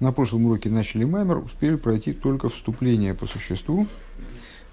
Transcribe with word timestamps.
На 0.00 0.12
прошлом 0.12 0.46
уроке 0.46 0.70
начали 0.70 1.04
маймер, 1.04 1.38
успели 1.38 1.76
пройти 1.76 2.14
только 2.14 2.48
вступление 2.48 3.12
по 3.12 3.26
существу. 3.26 3.86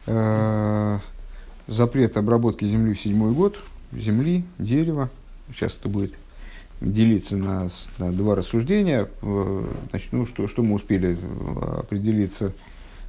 Э, 0.05 0.99
запрет 1.67 2.15
обработки 2.15 2.63
земли 2.63 2.93
в 2.93 3.01
седьмой 3.01 3.33
год, 3.33 3.61
земли, 3.91 4.45
дерева. 4.57 5.09
Сейчас 5.53 5.75
это 5.77 5.89
будет 5.89 6.13
делиться 6.79 7.35
на, 7.35 7.69
на 7.97 8.13
два 8.13 8.35
рассуждения. 8.35 9.09
Э, 9.21 9.65
значит, 9.89 10.13
ну, 10.13 10.25
что, 10.25 10.47
что 10.47 10.63
мы 10.63 10.75
успели 10.75 11.17
определиться 11.77 12.53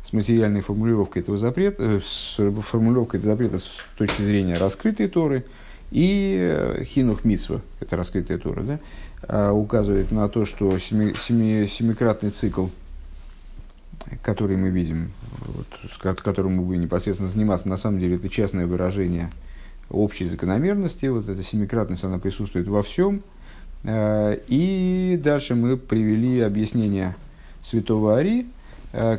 с 0.03 0.12
материальной 0.12 0.62
формулировкой 0.62 1.23
этого 1.23 1.39
запрета, 1.39 1.85
э, 1.85 2.00
с 2.05 2.35
формулировкой 2.62 3.21
этого 3.21 3.32
запрета 3.32 3.61
с 3.61 3.71
точки 3.96 4.23
зрения 4.23 4.57
раскрытой 4.57 5.07
Торы 5.07 5.45
и 5.93 6.82
хинух 6.85 7.25
митсва, 7.25 7.61
это 7.79 7.96
раскрытая 7.96 8.39
Тора, 8.39 8.62
да, 8.62 8.80
указывает 9.27 10.11
на 10.12 10.29
то, 10.29 10.45
что 10.45 10.79
семи, 10.79 11.14
семи, 11.14 11.67
семикратный 11.67 12.30
цикл, 12.30 12.67
который 14.22 14.57
мы 14.57 14.68
видим, 14.71 15.11
вот, 15.40 16.21
которым 16.22 16.57
мы 16.57 16.63
будем 16.63 16.82
непосредственно 16.82 17.29
заниматься, 17.29 17.68
на 17.68 17.76
самом 17.76 17.99
деле 17.99 18.17
это 18.17 18.29
честное 18.29 18.67
выражение 18.67 19.31
общей 19.90 20.25
закономерности. 20.25 21.07
Вот 21.07 21.29
эта 21.29 21.43
семикратность, 21.43 22.04
она 22.04 22.18
присутствует 22.18 22.68
во 22.68 22.82
всем. 22.82 23.23
А, 23.85 24.39
и 24.46 25.21
дальше 25.23 25.54
мы 25.54 25.76
привели 25.76 26.40
объяснение 26.40 27.17
святого 27.62 28.18
Ари, 28.18 28.46
Э, 28.46 28.57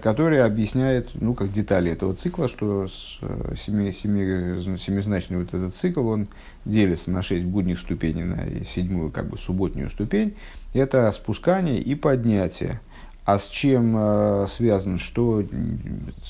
который 0.01 0.43
объясняет, 0.43 1.09
ну, 1.13 1.33
как 1.33 1.51
детали 1.51 1.91
этого 1.91 2.13
цикла, 2.13 2.49
что 2.49 2.87
э, 3.21 3.53
семи, 3.55 3.91
семи, 3.93 4.77
семизначный 4.77 5.37
вот 5.37 5.53
этот 5.53 5.75
цикл, 5.75 6.05
он 6.07 6.27
делится 6.65 7.11
на 7.11 7.21
шесть 7.21 7.45
будних 7.45 7.79
ступеней, 7.79 8.23
на 8.23 8.45
седьмую, 8.65 9.09
как 9.09 9.29
бы, 9.29 9.37
субботнюю 9.37 9.89
ступень. 9.89 10.35
Это 10.73 11.09
спускание 11.13 11.79
и 11.79 11.95
поднятие. 11.95 12.81
А 13.23 13.39
с 13.39 13.47
чем 13.47 13.95
э, 13.95 14.47
связан, 14.49 14.97
что 14.97 15.45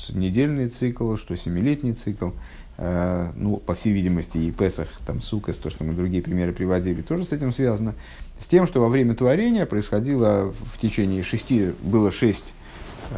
недельный 0.09 0.67
цикл, 0.67 1.15
что 1.15 1.35
семилетний 1.35 1.93
цикл, 1.93 2.31
э, 2.77 3.31
ну, 3.35 3.57
по 3.57 3.73
всей 3.73 3.93
видимости, 3.93 4.37
и 4.37 4.51
Песах, 4.51 4.89
там, 5.07 5.21
Сукас, 5.21 5.55
то, 5.55 5.71
что 5.71 5.83
мы 5.83 5.93
другие 5.93 6.21
примеры 6.21 6.53
приводили, 6.53 7.01
тоже 7.01 7.25
с 7.25 7.31
этим 7.31 7.51
связано. 7.51 7.95
С 8.37 8.45
тем, 8.45 8.67
что 8.67 8.79
во 8.79 8.89
время 8.89 9.15
творения 9.15 9.65
происходило 9.65 10.53
в 10.65 10.77
течение 10.77 11.23
шести, 11.23 11.71
было 11.81 12.11
шесть 12.11 12.53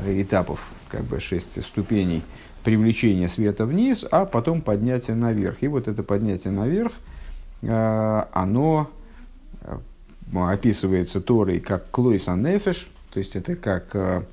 этапов, 0.05 0.71
как 0.89 1.03
бы 1.03 1.19
шесть 1.19 1.61
ступеней 1.63 2.23
привлечения 2.63 3.27
света 3.27 3.65
вниз, 3.65 4.05
а 4.09 4.25
потом 4.25 4.61
поднятие 4.61 5.15
наверх. 5.15 5.63
И 5.63 5.67
вот 5.67 5.87
это 5.87 6.03
поднятие 6.03 6.53
наверх, 6.53 6.93
э, 7.61 8.23
оно 8.31 8.89
э, 9.61 9.77
описывается 10.33 11.21
Торой 11.21 11.59
как 11.59 11.89
клойса 11.91 12.35
нефеш, 12.35 12.89
то 13.13 13.19
есть 13.19 13.35
это 13.35 13.55
как 13.55 13.95
э, 13.95 14.23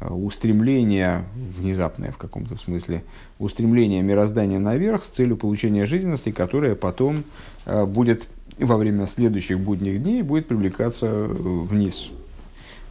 устремление, 0.00 1.24
внезапное 1.34 2.10
в 2.10 2.16
каком-то 2.16 2.56
смысле, 2.56 3.04
устремление 3.38 4.02
мироздания 4.02 4.58
наверх 4.58 5.04
с 5.04 5.08
целью 5.08 5.36
получения 5.36 5.86
жизненности, 5.86 6.32
которая 6.32 6.74
потом 6.74 7.24
будет 7.66 8.24
во 8.58 8.78
время 8.78 9.06
следующих 9.06 9.60
будних 9.60 10.02
дней 10.02 10.22
будет 10.22 10.48
привлекаться 10.48 11.24
вниз, 11.24 12.08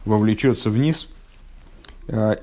вовлечется 0.04 0.70
вниз– 0.70 1.08
а, 1.19 1.19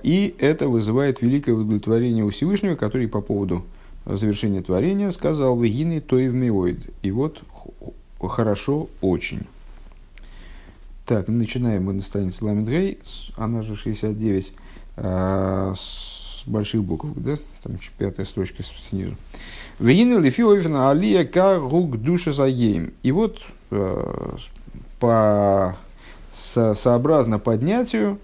и 0.03 0.35
это 0.39 0.69
вызывает 0.69 1.21
великое 1.21 1.53
удовлетворение 1.53 2.23
у 2.23 2.29
Всевышнего, 2.29 2.75
который 2.75 3.07
по 3.07 3.21
поводу 3.21 3.65
завершения 4.05 4.61
творения 4.61 5.11
сказал 5.11 5.59
«Вегины 5.59 5.99
то 5.99 6.17
и 6.17 6.29
в 6.29 6.77
И 7.03 7.11
вот 7.11 7.41
хорошо 8.19 8.87
очень. 9.01 9.41
Так, 11.05 11.27
начинаем 11.27 11.85
мы 11.85 11.93
на 11.93 12.01
странице 12.01 12.43
Ламедрей, 12.43 12.99
она 13.35 13.61
же 13.61 13.75
69, 13.75 14.53
а, 14.97 15.73
с 15.77 16.43
больших 16.45 16.83
букв, 16.83 17.07
да? 17.15 17.37
Там 17.63 17.77
пятая 17.97 18.25
строчка 18.25 18.63
снизу. 18.89 19.15
Вегины 19.79 20.19
лифи 20.19 20.41
ойфна 20.41 20.89
алия 20.89 21.23
ка 21.23 21.57
рук 21.57 22.01
душа 22.01 22.31
заем. 22.31 22.93
И 23.03 23.11
вот 23.11 23.39
а, 23.71 24.35
по 24.99 25.77
сообразно 26.33 27.39
поднятию 27.39 28.19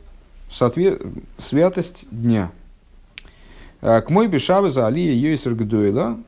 соответ... 0.54 1.02
святость 1.38 2.06
дня. 2.12 2.52
А, 3.82 4.02
к 4.02 4.10
мой 4.10 4.28
бешавы 4.28 4.72
за 4.72 4.88
алия 4.88 5.14
йойсер 5.14 5.56
гдуэла, 5.56 6.20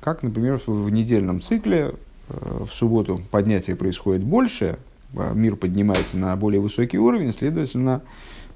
как, 0.00 0.22
например, 0.22 0.60
в 0.66 0.90
недельном 0.90 1.40
цикле, 1.40 1.94
э, 2.28 2.64
в 2.64 2.74
субботу 2.74 3.22
поднятие 3.30 3.76
происходит 3.76 4.22
больше, 4.22 4.78
а 5.16 5.32
мир 5.32 5.56
поднимается 5.56 6.18
на 6.18 6.34
более 6.36 6.60
высокий 6.60 6.98
уровень, 6.98 7.32
следовательно, 7.32 8.02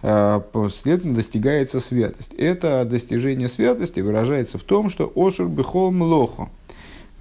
э, 0.03 0.41
следовательно 0.71 1.15
достигается 1.15 1.81
святость. 1.81 2.35
Это 2.35 2.85
достижение 2.85 3.49
святости 3.49 4.01
выражается 4.01 4.59
в 4.59 4.63
том, 4.63 4.91
что 4.91 5.11
осур 5.15 5.49
бихол 5.49 5.93
млохо, 5.93 6.51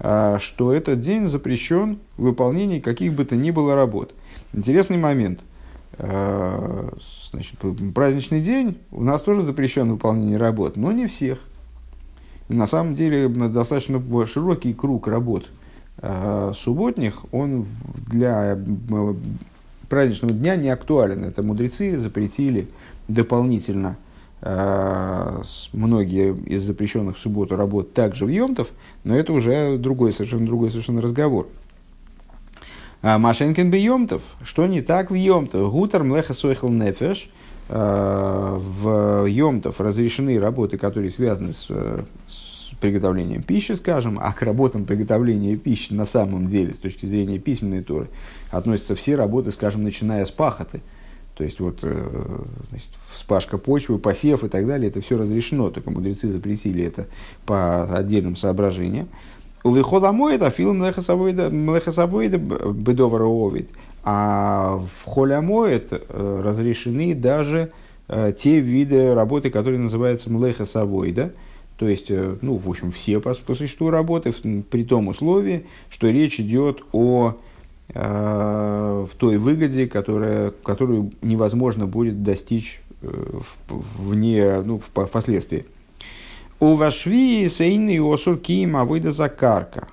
э, 0.00 0.38
что 0.40 0.72
этот 0.72 1.00
день 1.00 1.26
запрещен 1.26 1.98
в 2.16 2.22
выполнении 2.22 2.80
каких 2.80 3.14
бы 3.14 3.24
то 3.24 3.36
ни 3.36 3.50
было 3.52 3.74
работ. 3.74 4.14
Интересный 4.52 4.96
момент– 4.98 5.40
значит, 5.98 7.58
праздничный 7.94 8.40
день 8.40 8.78
у 8.90 9.02
нас 9.02 9.22
тоже 9.22 9.42
запрещен 9.42 9.90
выполнение 9.90 10.38
работ, 10.38 10.76
но 10.76 10.92
не 10.92 11.06
всех. 11.06 11.38
На 12.48 12.66
самом 12.66 12.94
деле 12.94 13.28
достаточно 13.28 14.02
широкий 14.26 14.74
круг 14.74 15.06
работ 15.08 15.46
э, 15.98 16.52
субботних, 16.54 17.24
он 17.32 17.66
для 18.06 18.58
праздничного 19.88 20.34
дня 20.34 20.56
не 20.56 20.68
актуален. 20.68 21.24
Это 21.24 21.42
мудрецы 21.42 21.96
запретили 21.96 22.68
дополнительно 23.08 23.96
э, 24.40 25.42
многие 25.72 26.34
из 26.34 26.62
запрещенных 26.62 27.16
в 27.16 27.20
субботу 27.20 27.56
работ 27.56 27.94
также 27.94 28.26
в 28.26 28.28
Йомтов, 28.28 28.68
но 29.04 29.16
это 29.16 29.32
уже 29.32 29.78
другой, 29.78 30.12
совершенно 30.12 30.46
другой 30.46 30.70
совершенно 30.70 31.00
разговор. 31.00 31.48
А, 33.02 33.18
Машенкин 33.18 33.70
бы 33.70 33.78
Йомтов. 33.78 34.22
Что 34.44 34.66
не 34.66 34.80
так 34.80 35.10
в 35.10 35.14
Йомтов? 35.14 35.72
Гутер 35.72 36.04
млеха 36.04 36.34
сойхл 36.34 36.68
нефеш. 36.68 37.28
А, 37.68 38.58
в 38.58 39.26
Йомтов 39.26 39.80
разрешены 39.80 40.38
работы, 40.38 40.78
которые 40.78 41.10
связаны 41.10 41.52
с, 41.52 41.66
с 41.66 42.74
приготовлением 42.80 43.42
пищи, 43.42 43.72
скажем, 43.72 44.18
а 44.20 44.32
к 44.32 44.42
работам 44.42 44.84
приготовления 44.84 45.56
пищи 45.56 45.92
на 45.92 46.06
самом 46.06 46.48
деле, 46.48 46.74
с 46.74 46.76
точки 46.76 47.06
зрения 47.06 47.38
письменной 47.38 47.82
туры, 47.82 48.08
относятся 48.50 48.94
все 48.94 49.16
работы, 49.16 49.50
скажем, 49.50 49.82
начиная 49.82 50.24
с 50.24 50.30
пахоты. 50.30 50.80
То 51.36 51.44
есть, 51.44 51.60
вот, 51.60 51.78
э, 51.82 52.44
значит, 52.68 52.88
вспашка 53.12 53.58
почвы, 53.58 53.98
посев 53.98 54.44
и 54.44 54.48
так 54.48 54.66
далее, 54.66 54.90
это 54.90 55.00
все 55.00 55.16
разрешено, 55.16 55.70
только 55.70 55.90
мудрецы 55.90 56.28
запретили 56.28 56.84
это 56.84 57.06
по 57.46 57.84
отдельным 57.96 58.36
соображениям. 58.36 59.08
У 59.64 59.70
выхода 59.70 60.10
моет, 60.12 60.42
а 60.42 60.50
фильм 60.50 60.78
млехасавойда 60.78 62.38
бедовара 62.38 63.26
овид. 63.26 63.70
А 64.02 64.78
в 64.78 65.08
холямоет 65.08 65.88
э, 65.92 66.40
разрешены 66.44 67.14
даже 67.14 67.70
э, 68.08 68.32
те 68.36 68.58
виды 68.58 69.14
работы, 69.14 69.50
которые 69.50 69.78
называются 69.78 70.32
млехасавойда. 70.32 71.32
То 71.76 71.88
есть, 71.88 72.10
э, 72.10 72.36
ну, 72.42 72.56
в 72.56 72.68
общем, 72.68 72.90
все 72.90 73.20
по, 73.20 73.34
по 73.34 73.54
существу 73.54 73.90
работы, 73.90 74.32
при 74.68 74.82
том 74.82 75.06
условии, 75.08 75.66
что 75.90 76.08
речь 76.10 76.40
идет 76.40 76.82
о 76.92 77.36
в 77.94 79.10
той 79.18 79.36
выгоде, 79.36 79.86
которая, 79.86 80.52
которую 80.62 81.12
невозможно 81.20 81.86
будет 81.86 82.22
достичь 82.22 82.80
вне, 83.98 84.62
ну, 84.64 84.78
впоследствии. 84.78 85.66
У 86.62 86.76
Вашви 86.76 87.48
Сейны 87.48 87.98
Осур 88.00 88.36
Кима 88.36 88.84
выйда 88.84 89.10
закарка. 89.10 89.88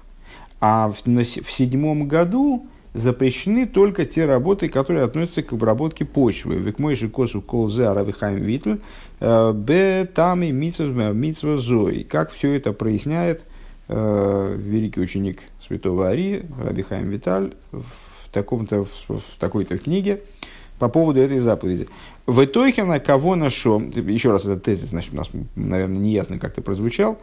А 0.62 0.90
в, 0.90 1.02
в 1.04 1.52
седьмом 1.52 2.08
году 2.08 2.68
запрещены 2.94 3.66
только 3.66 4.06
те 4.06 4.26
работы, 4.26 4.70
которые 4.70 5.04
относятся 5.04 5.42
к 5.42 5.52
обработке 5.52 6.06
почвы. 6.06 6.58
Век 6.58 6.78
мой 6.78 6.94
же 6.94 7.10
косу 7.10 7.42
колзе 7.42 7.88
аравихайм 7.88 8.36
витль, 8.36 8.76
э, 9.20 9.52
б 9.52 10.08
тами 10.14 10.52
митсва 10.52 11.58
зои. 11.58 12.04
Как 12.04 12.32
все 12.32 12.54
это 12.54 12.72
проясняет 12.72 13.46
э, 13.88 14.56
великий 14.56 15.02
ученик 15.02 15.42
святого 15.66 16.10
Ари, 16.10 16.46
Рабихайм 16.64 17.10
Виталь, 17.10 17.56
в, 17.72 18.30
таком-то, 18.32 18.86
в, 18.86 19.10
в 19.10 19.40
такой-то 19.40 19.80
книге 19.80 20.22
по 20.80 20.90
поводу 20.90 21.20
этой 21.20 21.40
заповеди. 21.40 21.88
В 22.26 22.44
итоге 22.46 22.84
на 22.84 23.00
кого 23.00 23.36
нашел, 23.36 23.80
еще 23.80 24.32
раз 24.32 24.46
этот 24.46 24.64
тезис, 24.64 24.90
значит, 24.90 25.14
у 25.14 25.18
нас, 25.18 25.30
наверное, 25.56 26.00
неясно 26.00 26.40
как-то 26.40 26.62
прозвучал. 26.62 27.18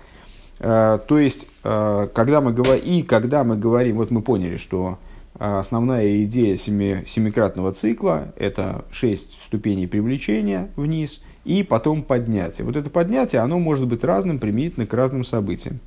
А, 0.59 0.99
то 0.99 1.19
есть, 1.19 1.49
а, 1.65 2.09
когда 2.09 2.41
мы 2.41 2.53
говорим, 2.53 2.85
и 2.85 3.03
когда 3.03 3.45
мы 3.45 3.57
говорим, 3.57 3.97
вот 3.97 4.11
мы 4.11 4.23
поняли, 4.23 4.57
что 4.57 4.99
а, 5.39 5.61
основная 5.61 6.25
идея 6.25 6.57
семи, 6.57 7.05
семикратного 7.07 7.73
цикла– 7.73 8.33
это 8.37 8.85
шесть 8.91 9.33
ступеней 9.47 9.87
привлечения 9.87 10.71
вниз 10.77 11.23
и 11.45 11.63
потом 11.63 12.03
поднятие. 12.03 12.65
Вот 12.65 12.77
это 12.77 12.91
поднятие, 12.91 13.43
оно 13.43 13.59
может 13.59 13.87
быть 13.87 14.05
разным 14.05 14.39
применительно 14.39 14.87
к 14.87 14.93
разным 14.93 15.25
событиям. 15.25 15.81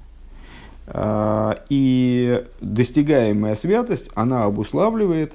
И 1.70 2.44
достигаемая 2.62 3.56
святость, 3.56 4.10
она 4.16 4.46
обуславливает 4.46 5.34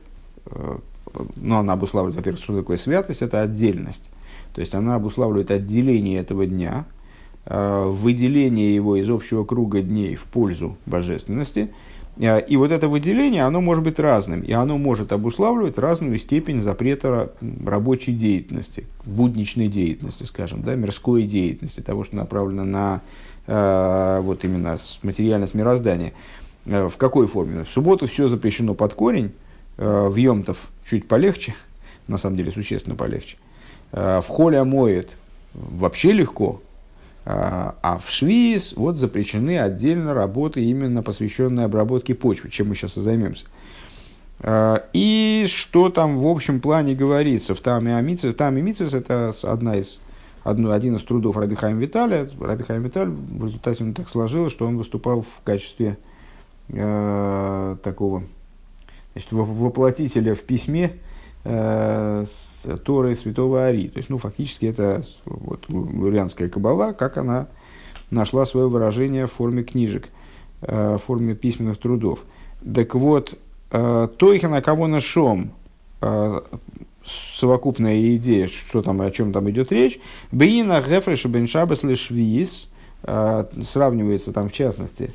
ну, 1.36 1.56
она 1.56 1.72
обуславливает, 1.74 2.16
во-первых, 2.16 2.42
что 2.42 2.56
такое 2.56 2.76
святость, 2.76 3.22
это 3.22 3.40
отдельность. 3.40 4.10
То 4.54 4.60
есть 4.60 4.74
она 4.74 4.94
обуславливает 4.94 5.50
отделение 5.50 6.20
этого 6.20 6.46
дня, 6.46 6.84
э, 7.46 7.84
выделение 7.86 8.74
его 8.74 8.96
из 8.96 9.10
общего 9.10 9.44
круга 9.44 9.82
дней 9.82 10.14
в 10.14 10.24
пользу 10.24 10.76
божественности. 10.86 11.72
Э, 12.16 12.40
и 12.40 12.56
вот 12.56 12.70
это 12.70 12.88
выделение, 12.88 13.44
оно 13.44 13.60
может 13.60 13.82
быть 13.82 13.98
разным, 13.98 14.42
и 14.42 14.52
оно 14.52 14.78
может 14.78 15.12
обуславливать 15.12 15.76
разную 15.78 16.18
степень 16.18 16.60
запрета 16.60 17.32
рабочей 17.66 18.12
деятельности, 18.12 18.86
будничной 19.04 19.68
деятельности, 19.68 20.22
скажем, 20.22 20.62
да, 20.62 20.76
мирской 20.76 21.24
деятельности, 21.24 21.80
того, 21.80 22.04
что 22.04 22.14
направлено 22.16 22.64
на 22.64 23.00
э, 23.48 24.20
вот 24.22 24.44
именно 24.44 24.76
материальность 25.02 25.54
мироздания. 25.54 26.12
В 26.64 26.92
какой 26.96 27.26
форме? 27.26 27.64
В 27.64 27.68
субботу 27.68 28.06
все 28.06 28.26
запрещено 28.26 28.72
под 28.72 28.94
корень, 28.94 29.32
в 29.76 30.14
Йомтов 30.14 30.70
чуть 30.88 31.08
полегче, 31.08 31.54
на 32.08 32.18
самом 32.18 32.36
деле 32.36 32.50
существенно 32.50 32.96
полегче. 32.96 33.36
В 33.92 34.24
холе 34.26 34.62
моет 34.64 35.16
вообще 35.54 36.12
легко, 36.12 36.60
а, 37.26 37.76
а 37.80 37.98
в 37.98 38.10
Швиз 38.10 38.74
вот 38.76 38.96
запрещены 38.96 39.58
отдельно 39.58 40.14
работы, 40.14 40.62
именно 40.62 41.02
посвященные 41.02 41.66
обработке 41.66 42.14
почвы, 42.14 42.50
чем 42.50 42.68
мы 42.68 42.74
сейчас 42.74 42.96
и 42.96 43.00
займемся. 43.00 43.46
И 44.92 45.46
что 45.48 45.88
там 45.88 46.18
в 46.18 46.26
общем 46.26 46.60
плане 46.60 46.94
говорится 46.94 47.54
в 47.54 47.60
Таме 47.60 47.96
Амицис? 47.96 48.34
Таме 48.34 48.60
Амицис 48.60 48.92
это 48.92 49.32
одна 49.42 49.76
из, 49.76 50.00
одно, 50.42 50.72
один 50.72 50.96
из 50.96 51.02
трудов 51.02 51.36
Раби 51.38 51.54
Хайм 51.54 51.78
Виталя. 51.78 52.28
Раби 52.38 52.62
Хайм 52.62 52.82
Виталь 52.82 53.08
в 53.08 53.46
результате 53.46 53.84
он 53.84 53.94
так 53.94 54.08
сложилось, 54.08 54.52
что 54.52 54.66
он 54.66 54.76
выступал 54.76 55.22
в 55.22 55.42
качестве 55.44 55.96
э, 56.68 57.76
такого 57.82 58.24
значит, 59.14 59.32
воплотителя 59.32 60.34
в 60.34 60.42
письме 60.42 60.98
э, 61.44 62.24
с 62.26 62.66
Торой 62.84 63.16
Святого 63.16 63.66
Ари. 63.66 63.88
То 63.88 63.98
есть, 63.98 64.10
ну, 64.10 64.18
фактически 64.18 64.66
это 64.66 65.04
вот, 65.24 65.68
лурианская 65.68 66.48
кабала, 66.48 66.92
как 66.92 67.16
она 67.16 67.48
нашла 68.10 68.44
свое 68.46 68.68
выражение 68.68 69.26
в 69.26 69.32
форме 69.32 69.62
книжек, 69.62 70.08
э, 70.62 70.96
в 70.96 71.04
форме 71.04 71.34
письменных 71.34 71.78
трудов. 71.78 72.24
Так 72.74 72.94
вот, 72.94 73.38
э, 73.70 74.08
Тойхана 74.18 74.62
кого 74.62 74.86
нашом, 74.86 75.52
э, 76.00 76.40
совокупная 77.04 78.16
идея, 78.16 78.48
что 78.48 78.82
там, 78.82 79.00
о 79.00 79.10
чем 79.10 79.32
там 79.32 79.48
идет 79.50 79.70
речь, 79.72 80.00
Бейна 80.32 80.82
Гефреш 80.82 81.24
Бен 81.26 81.46
Шабас 81.46 81.82
Лешвиис, 81.82 82.70
сравнивается 83.02 84.32
там 84.32 84.48
в 84.48 84.52
частности 84.52 85.10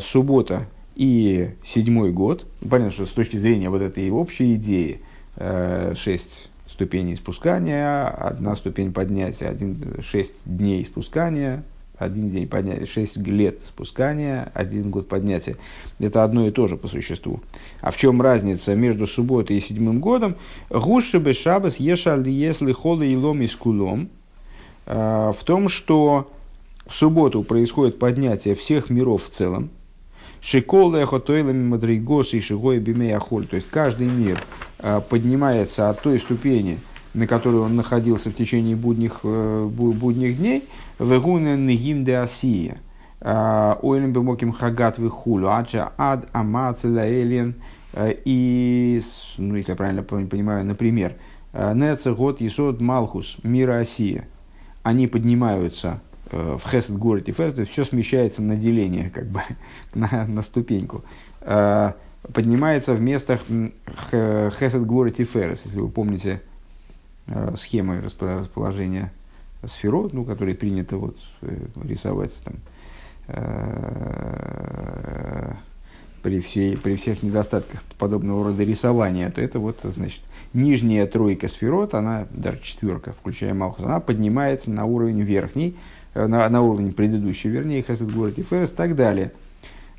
суббота 0.00 0.66
и 1.00 1.50
седьмой 1.64 2.12
год. 2.12 2.46
Понятно, 2.60 2.92
что 2.92 3.06
с 3.06 3.10
точки 3.10 3.36
зрения 3.36 3.70
вот 3.70 3.80
этой 3.80 4.10
общей 4.10 4.54
идеи, 4.54 5.00
Э, 5.36 5.94
шесть 5.96 6.50
ступеней 6.66 7.14
спускания, 7.14 8.06
одна 8.06 8.54
ступень 8.56 8.92
поднятия, 8.92 9.48
один, 9.48 10.02
шесть 10.02 10.34
дней 10.44 10.84
спускания, 10.84 11.64
один 11.96 12.28
день 12.28 12.46
поднятия, 12.46 12.84
шесть 12.84 13.16
лет 13.16 13.60
спускания, 13.64 14.50
один 14.54 14.90
год 14.90 15.08
поднятия. 15.08 15.56
Это 15.98 16.24
одно 16.24 16.46
и 16.46 16.50
то 16.50 16.66
же 16.66 16.76
по 16.76 16.88
существу. 16.88 17.40
А 17.80 17.90
в 17.90 17.96
чем 17.96 18.20
разница 18.20 18.74
между 18.74 19.06
субботой 19.06 19.56
и 19.56 19.60
седьмым 19.60 20.00
годом? 20.00 20.36
Гуши 20.68 21.20
бы 21.20 21.32
шабас 21.32 21.76
ешали 21.76 22.28
если 22.28 22.72
холы 22.72 23.08
и 23.08 23.16
лом 23.16 23.40
и 23.40 23.46
скулом. 23.46 24.10
Э, 24.84 25.32
в 25.34 25.42
том, 25.44 25.70
что 25.70 26.30
в 26.86 26.94
субботу 26.94 27.44
происходит 27.44 27.98
поднятие 27.98 28.54
всех 28.54 28.90
миров 28.90 29.24
в 29.24 29.30
целом, 29.30 29.70
Шиколы 30.42 31.04
хотойлами 31.04 31.62
мадригос 31.62 32.32
и 32.32 32.40
шигой 32.40 32.78
бимеяхоль. 32.78 33.46
То 33.46 33.56
есть 33.56 33.68
каждый 33.68 34.06
мир 34.06 34.42
э, 34.78 35.00
поднимается 35.08 35.90
от 35.90 36.00
той 36.00 36.18
ступени, 36.18 36.78
на 37.12 37.26
которой 37.26 37.56
он 37.56 37.76
находился 37.76 38.30
в 38.30 38.34
течение 38.34 38.74
будних, 38.74 39.20
э, 39.22 39.68
будних 39.70 40.38
дней, 40.38 40.64
вегуна 40.98 41.56
нигим 41.56 42.04
де 42.04 42.14
асия. 42.14 42.78
Э, 43.20 43.76
Ойлем 43.82 44.14
бемоким 44.14 44.52
хагат 44.52 44.96
вихулю, 44.98 45.50
аджа 45.50 45.92
ад 45.98 46.26
амацеля 46.32 47.06
элен. 47.06 47.56
И, 48.24 49.02
ну, 49.36 49.56
если 49.56 49.72
я 49.72 49.76
правильно 49.76 50.04
понимаю, 50.04 50.64
например, 50.64 51.16
Нецер 51.52 52.14
год 52.14 52.40
Есод 52.40 52.80
Малхус, 52.80 53.38
мира 53.42 53.78
Осия. 53.78 54.28
Они 54.84 55.08
поднимаются 55.08 56.00
Э, 56.09 56.09
в 56.32 56.70
Хесед 56.70 56.96
город 56.96 57.28
и 57.28 57.32
все 57.32 57.84
смещается 57.84 58.42
на 58.42 58.56
деление, 58.56 59.10
как 59.10 59.26
бы, 59.26 59.42
на, 59.94 60.26
на 60.26 60.42
ступеньку. 60.42 61.04
Э, 61.40 61.92
поднимается 62.32 62.94
в 62.94 63.00
местах 63.00 63.40
Хесед 64.10 64.84
город 64.86 65.20
и 65.20 65.22
если 65.24 65.80
вы 65.80 65.88
помните 65.88 66.40
э, 67.26 67.54
схемы 67.56 68.00
расположения 68.00 69.12
сферот, 69.64 70.12
ну, 70.12 70.24
которые 70.24 70.54
принято 70.54 70.96
вот 70.96 71.16
рисовать 71.82 72.40
там, 72.44 72.54
при, 76.22 76.40
всей, 76.40 76.76
при 76.76 76.96
всех 76.96 77.22
недостатках 77.22 77.82
подобного 77.98 78.44
рода 78.44 78.64
рисования, 78.64 79.30
то 79.30 79.40
это 79.40 79.58
вот, 79.58 79.80
значит, 79.84 80.22
нижняя 80.54 81.06
тройка 81.06 81.46
сферот, 81.46 81.94
она, 81.94 82.26
даже 82.30 82.60
четверка, 82.62 83.12
включая 83.12 83.52
Малхус, 83.52 83.84
она 83.84 84.00
поднимается 84.00 84.70
на 84.70 84.86
уровень 84.86 85.20
верхний, 85.20 85.76
Э, 85.76 85.98
на, 86.14 86.48
на 86.48 86.62
уровне 86.62 86.92
предыдущей, 86.92 87.48
вернее, 87.48 87.82
Хесед 87.82 88.12
Город 88.12 88.38
и 88.38 88.42
Ферес 88.42 88.72
и 88.72 88.74
так 88.74 88.96
далее. 88.96 89.32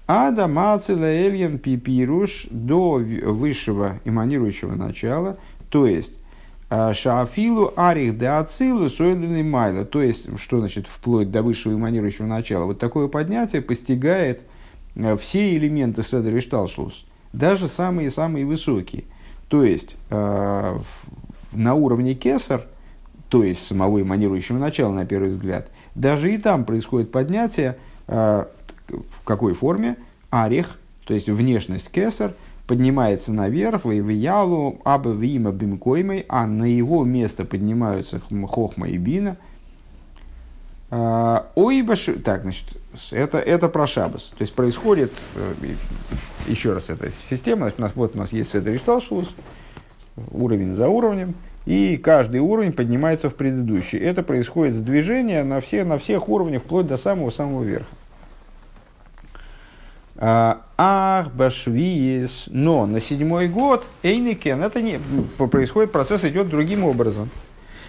Ада 0.07 0.47
Мацила 0.47 1.05
Эльен 1.05 1.57
Пипируш 1.57 2.47
до 2.49 2.95
высшего 2.95 3.99
эманирующего 4.03 4.75
начала, 4.75 5.37
то 5.69 5.85
есть 5.85 6.19
э, 6.69 6.91
Шаафилу 6.93 7.73
Арих 7.77 8.17
де 8.17 8.27
Ацилу 8.27 8.89
Сойленный 8.89 9.43
Майла, 9.43 9.85
то 9.85 10.01
есть, 10.01 10.37
что 10.37 10.59
значит 10.59 10.87
вплоть 10.87 11.31
до 11.31 11.43
высшего 11.43 11.73
эманирующего 11.73 12.25
начала. 12.25 12.65
Вот 12.65 12.79
такое 12.79 13.07
поднятие 13.07 13.61
постигает 13.61 14.41
э, 14.95 15.15
все 15.15 15.55
элементы 15.55 16.03
Седер 16.03 16.41
Шталшлус, 16.41 17.05
даже 17.31 17.69
самые-самые 17.69 18.45
высокие. 18.45 19.05
То 19.47 19.65
есть, 19.65 19.97
на 20.09 21.73
уровне 21.73 22.13
Кесар, 22.13 22.67
то 23.27 23.43
есть 23.43 23.67
самого 23.67 24.01
эманирующего 24.01 24.57
начала, 24.57 24.93
на 24.93 25.05
первый 25.05 25.29
взгляд– 25.29 25.67
даже 25.95 26.33
и 26.33 26.37
там 26.37 26.65
происходит 26.65 27.11
поднятие, 27.11 27.77
э, 28.07 28.45
в 28.87 29.23
какой 29.23 29.53
форме? 29.53 29.97
Арех, 30.29 30.77
то 31.05 31.13
есть 31.13 31.29
внешность 31.29 31.89
кесар, 31.89 32.33
поднимается 32.67 33.33
наверх, 33.33 33.83
в 33.83 34.09
Ялу, 34.09 34.79
Аба 34.85 35.11
Вима 35.11 35.51
Бимкоймой, 35.51 36.25
а 36.29 36.47
на 36.47 36.63
его 36.63 37.03
место 37.03 37.43
поднимаются 37.43 38.21
Хохма 38.47 38.87
и 38.87 38.97
Бина. 38.97 39.37
Э, 40.89 41.43
ой, 41.55 41.85
так, 42.23 42.43
значит, 42.43 42.65
это, 43.11 43.39
это 43.39 43.69
про 43.69 43.87
Шабас. 43.87 44.33
То 44.37 44.41
есть 44.41 44.53
происходит, 44.53 45.11
э, 45.35 45.53
еще 46.47 46.73
раз, 46.73 46.89
эта 46.89 47.11
система, 47.11 47.71
у 47.77 47.81
нас, 47.81 47.91
вот 47.95 48.15
у 48.15 48.19
нас 48.19 48.31
есть 48.31 48.51
Седер 48.51 48.75
Ишталшус, 48.75 49.33
уровень 50.31 50.73
за 50.73 50.87
уровнем, 50.87 51.35
и 51.65 51.97
каждый 51.97 52.39
уровень 52.39 52.73
поднимается 52.73 53.29
в 53.29 53.35
предыдущий. 53.35 53.99
Это 53.99 54.23
происходит 54.23 54.75
с 54.75 54.79
движения 54.79 55.43
на, 55.43 55.61
все, 55.61 55.83
на 55.83 55.97
всех 55.97 56.27
уровнях, 56.29 56.63
вплоть 56.63 56.87
до 56.87 56.97
самого-самого 56.97 57.63
верха. 57.63 57.85
Ах, 60.17 61.31
башвиес, 61.33 62.47
но 62.51 62.85
на 62.85 62.99
седьмой 62.99 63.47
год, 63.47 63.85
эйникен, 64.03 64.61
это 64.61 64.81
не, 64.81 64.99
происходит, 65.37 65.91
процесс 65.91 66.23
идет 66.25 66.49
другим 66.49 66.83
образом. 66.83 67.29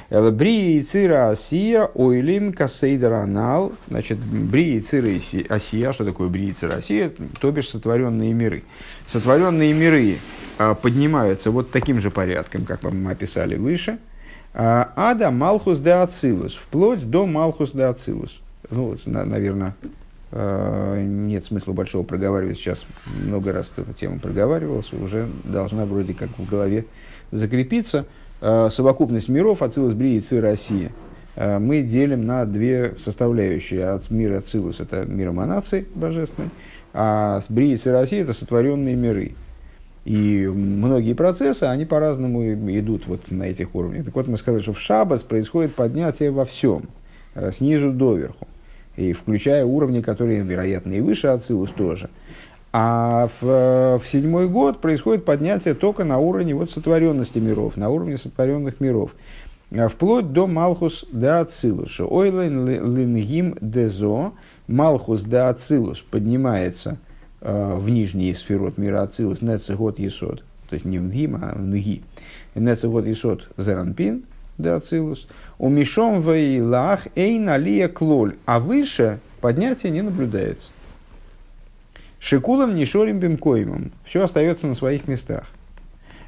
Бри 0.09 0.83
цира 0.83 1.31
осия, 1.31 1.89
ойлим 1.95 2.53
касейдер 2.53 3.13
анал. 3.13 3.73
Значит, 3.89 4.19
бри 4.19 4.81
цира 4.81 5.09
осия, 5.49 5.93
что 5.93 6.05
такое 6.05 6.29
бри 6.29 6.53
цира 6.53 6.75
осия? 6.75 7.11
То 7.41 7.51
бишь 7.51 7.71
сотворенные 7.71 8.35
миры. 8.35 8.63
Сотворенные 9.07 9.73
миры 9.73 10.19
поднимаются 10.81 11.51
вот 11.51 11.71
таким 11.71 12.01
же 12.01 12.11
порядком, 12.11 12.65
как 12.65 12.83
мы 12.85 13.11
описали 13.11 13.57
выше. 13.57 13.99
А, 14.55 14.93
ада 14.97 15.31
Малхус 15.31 15.79
де 15.79 15.93
Ацилус, 15.93 16.55
вплоть 16.55 17.09
до 17.09 17.27
Малхус 17.27 17.71
де 17.73 17.85
Ацилус. 17.85 18.41
Ну, 18.71 18.97
наверное, 19.07 19.75
а, 20.31 21.03
нет 21.03 21.47
смысла 21.47 21.73
большого 21.73 22.03
проговаривать 22.03 22.59
сейчас. 22.59 22.85
Много 23.07 23.53
раз 23.53 23.73
эту 23.77 23.93
тему 23.95 24.21
проговаривался, 24.21 24.97
уже 24.97 25.29
должна 25.45 25.87
вроде 25.87 26.15
как 26.15 26.39
в 26.39 26.47
голове 26.47 26.85
закрепиться. 27.31 28.05
Совокупность 28.41 29.29
миров 29.29 29.63
Ацилус, 29.63 29.95
Бри 29.95 30.17
и 30.17 30.21
Ци 30.21 30.91
мы 31.37 31.83
делим 31.83 32.25
на 32.25 32.45
две 32.45 32.95
составляющие. 32.99 33.89
От 33.89 34.11
мира 34.11 34.39
Ацилус– 34.39 34.81
это 34.81 35.07
мир 35.07 35.29
эманации 35.29 35.87
божественной, 35.95 36.51
а 36.93 37.41
Бри 37.49 37.73
и 37.73 37.77
Ци 37.77 37.91
Россия– 37.91 38.23
это 38.25 38.33
сотворенные 38.33 38.97
миры. 38.97 39.33
И 40.05 40.47
многие 40.47 41.15
процессы, 41.15 41.65
они 41.65 41.85
по-разному 41.85 42.43
идут 42.53 43.07
вот 43.07 43.31
на 43.31 43.45
этих 43.45 43.75
уровнях. 43.75 44.05
Так 44.05 44.15
вот, 44.15 44.27
мы 44.27 44.37
сказали, 44.37 44.63
что 44.63 44.73
в 44.73 44.81
шаббас 44.81 45.23
происходит 45.23 45.75
поднятие 45.75 46.31
во 46.33 46.45
всем, 46.45 46.89
снизу 47.53 47.93
доверху, 47.93 48.49
и 48.97 49.13
включая 49.13 49.65
уровни, 49.65 50.01
которые, 50.01 50.43
вероятно, 50.43 50.93
и 50.93 51.01
выше 51.01 51.29
Ацилус 51.29 51.71
тоже. 51.71 52.11
А 52.73 53.29
в, 53.41 53.99
в 53.99 54.09
седьмой 54.09 54.49
год 54.49 54.81
происходит 54.81 55.25
поднятие 55.25 55.75
только 55.75 56.05
на 56.05 56.19
уровне 56.19 56.55
вот 56.55 56.71
сотворенности 56.71 57.39
миров, 57.39 57.77
на 57.77 57.91
уровне 57.91 58.17
сотворенных 58.17 58.81
миров. 58.81 59.15
А 59.71 59.89
вплоть 59.89 60.33
до 60.33 60.47
Малхус 60.47 61.07
де 61.13 61.29
Ацилус. 61.29 62.01
Ойлен 62.01 62.67
лингим 62.97 63.57
дезо. 63.61 64.33
Малхус 64.69 65.23
де 65.23 65.39
Ацилус 65.39 66.01
поднимается 66.01 66.91
э, 66.91 67.12
в 67.43 67.89
нижний 67.89 68.33
сферот 68.35 68.79
мира 68.79 69.03
Ацилус, 69.03 69.43
Нецегот 69.43 69.99
Есот. 69.99 70.45
То 70.69 70.75
есть 70.75 70.85
не 70.85 70.99
в 70.99 71.03
Нгим, 71.03 71.37
а 71.37 71.55
в 71.55 71.61
Нги. 71.61 72.03
Нецегот 72.55 73.07
Есот 73.07 73.49
Зеранпин 73.57 74.25
де 74.59 74.71
Ацилус. 74.71 75.29
У 75.59 75.69
Мишом 75.69 76.23
Вейлах 76.23 77.09
Эйн 77.15 77.49
Алия 77.49 77.89
Клоль. 77.89 78.37
А 78.47 78.61
выше 78.61 79.21
поднятие 79.41 79.93
не 79.93 80.03
наблюдается. 80.03 80.71
Шикулом 82.21 82.77
Нишорим 82.77 83.19
Бимкоимом. 83.19 83.91
Все 84.05 84.23
остается 84.23 84.67
на 84.67 84.75
своих 84.75 85.09
местах. 85.09 85.45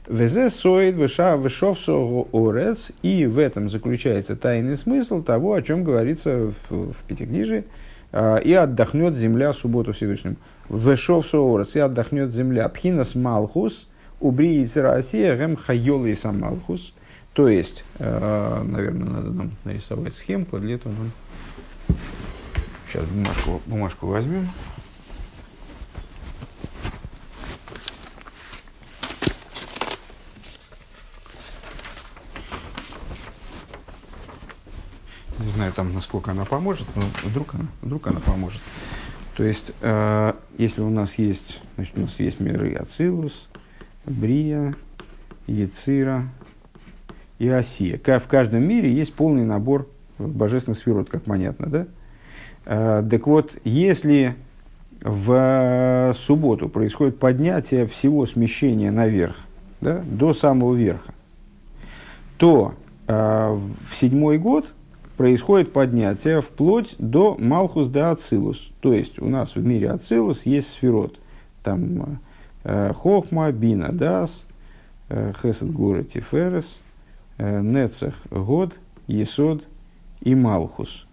Везе 0.08 0.50
соид 0.50 0.96
выша 0.96 1.36
вышовсо 1.36 2.26
орец. 2.32 2.90
И 3.02 3.26
в 3.26 3.38
этом 3.38 3.68
заключается 3.68 4.36
тайный 4.36 4.76
смысл 4.76 5.22
того, 5.22 5.54
о 5.54 5.62
чем 5.62 5.84
говорится 5.84 6.52
в, 6.68 6.92
в 6.92 6.96
Пятикнижии. 7.06 7.64
А, 8.12 8.36
и 8.38 8.52
отдохнет 8.52 9.16
земля 9.16 9.52
субботу 9.52 9.92
Всевышним. 9.92 10.36
Вышовсо 10.68 11.38
орец. 11.38 11.76
И 11.76 11.80
отдохнет 11.80 12.32
земля. 12.32 12.68
Пхинас 12.68 13.14
малхус. 13.14 13.88
Убри 14.20 14.62
из 14.62 14.76
России 14.76 15.36
гем 15.36 15.56
хайолы 15.56 16.10
и 16.10 16.14
самалхус. 16.14 16.94
То 17.34 17.48
есть, 17.48 17.84
а, 17.98 18.62
наверное, 18.62 19.10
надо 19.10 19.30
нам 19.30 19.50
нарисовать 19.64 20.14
схемку. 20.14 20.58
Для 20.58 20.76
этого 20.76 20.92
нам... 20.92 21.12
Сейчас 22.88 23.04
бумажку, 23.06 23.60
бумажку 23.66 24.06
возьмем. 24.06 24.48
Не 35.40 35.50
знаю, 35.50 35.72
там, 35.72 35.92
насколько 35.92 36.30
она 36.30 36.44
поможет, 36.44 36.86
но 36.94 37.02
вдруг 37.24 37.54
она, 37.54 37.66
вдруг 37.82 38.06
она 38.06 38.20
поможет. 38.20 38.60
То 39.36 39.42
есть, 39.42 39.72
э, 39.80 40.32
если 40.58 40.80
у 40.80 40.90
нас 40.90 41.14
есть, 41.18 41.60
значит, 41.74 41.98
у 41.98 42.02
нас 42.02 42.18
есть 42.20 42.40
миры 42.40 42.74
Ацилус, 42.74 43.48
Брия, 44.04 44.74
Яцира 45.46 46.28
и 47.38 47.48
Осия. 47.48 47.98
В 47.98 48.28
каждом 48.28 48.62
мире 48.62 48.92
есть 48.92 49.14
полный 49.14 49.44
набор 49.44 49.88
божественных 50.18 50.78
сферот, 50.78 51.10
как 51.10 51.24
понятно, 51.24 51.66
да? 51.66 51.86
Э, 52.64 53.02
так 53.08 53.26
вот, 53.26 53.56
если 53.64 54.36
в 55.00 56.14
субботу 56.16 56.68
происходит 56.68 57.18
поднятие 57.18 57.86
всего 57.86 58.24
смещения 58.26 58.90
наверх, 58.90 59.36
да, 59.80 60.00
до 60.02 60.32
самого 60.32 60.74
верха, 60.74 61.12
то 62.38 62.74
э, 63.06 63.12
в 63.12 63.96
седьмой 63.96 64.38
год 64.38 64.72
происходит 65.16 65.72
поднятие 65.72 66.40
вплоть 66.40 66.94
до 66.98 67.36
Малхус 67.38 67.88
де 67.88 68.00
Ацилус. 68.00 68.70
То 68.80 68.92
есть 68.92 69.18
у 69.20 69.28
нас 69.28 69.54
в 69.54 69.64
мире 69.64 69.90
Ацилус 69.90 70.44
есть 70.44 70.70
сферот. 70.70 71.18
Там 71.62 72.20
э, 72.64 72.92
Хохма, 72.94 73.50
Бина, 73.52 73.92
Дас, 73.92 74.44
э, 75.08 75.32
Хесед 75.40 75.72
Гура, 75.72 76.02
Тиферес, 76.02 76.76
э, 77.38 77.60
Нецех, 77.60 78.14
Год, 78.30 78.74
Есод 79.06 79.64
и 80.20 80.34
Малхус. 80.34 81.06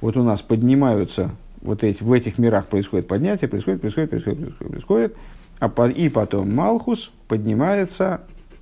Вот 0.00 0.16
у 0.16 0.22
нас 0.22 0.42
поднимаются 0.42 1.30
вот 1.62 1.82
эти, 1.82 2.02
в 2.02 2.12
этих 2.12 2.38
мирах 2.38 2.66
происходит 2.66 3.08
поднятие, 3.08 3.48
происходит, 3.48 3.80
происходит, 3.80 4.10
происходит, 4.10 4.38
происходит, 4.38 4.70
происходит, 4.70 5.16
а 5.58 5.68
по, 5.68 5.88
и 5.88 6.08
потом 6.08 6.54
Малхус 6.54 7.10
поднимается 7.26 8.20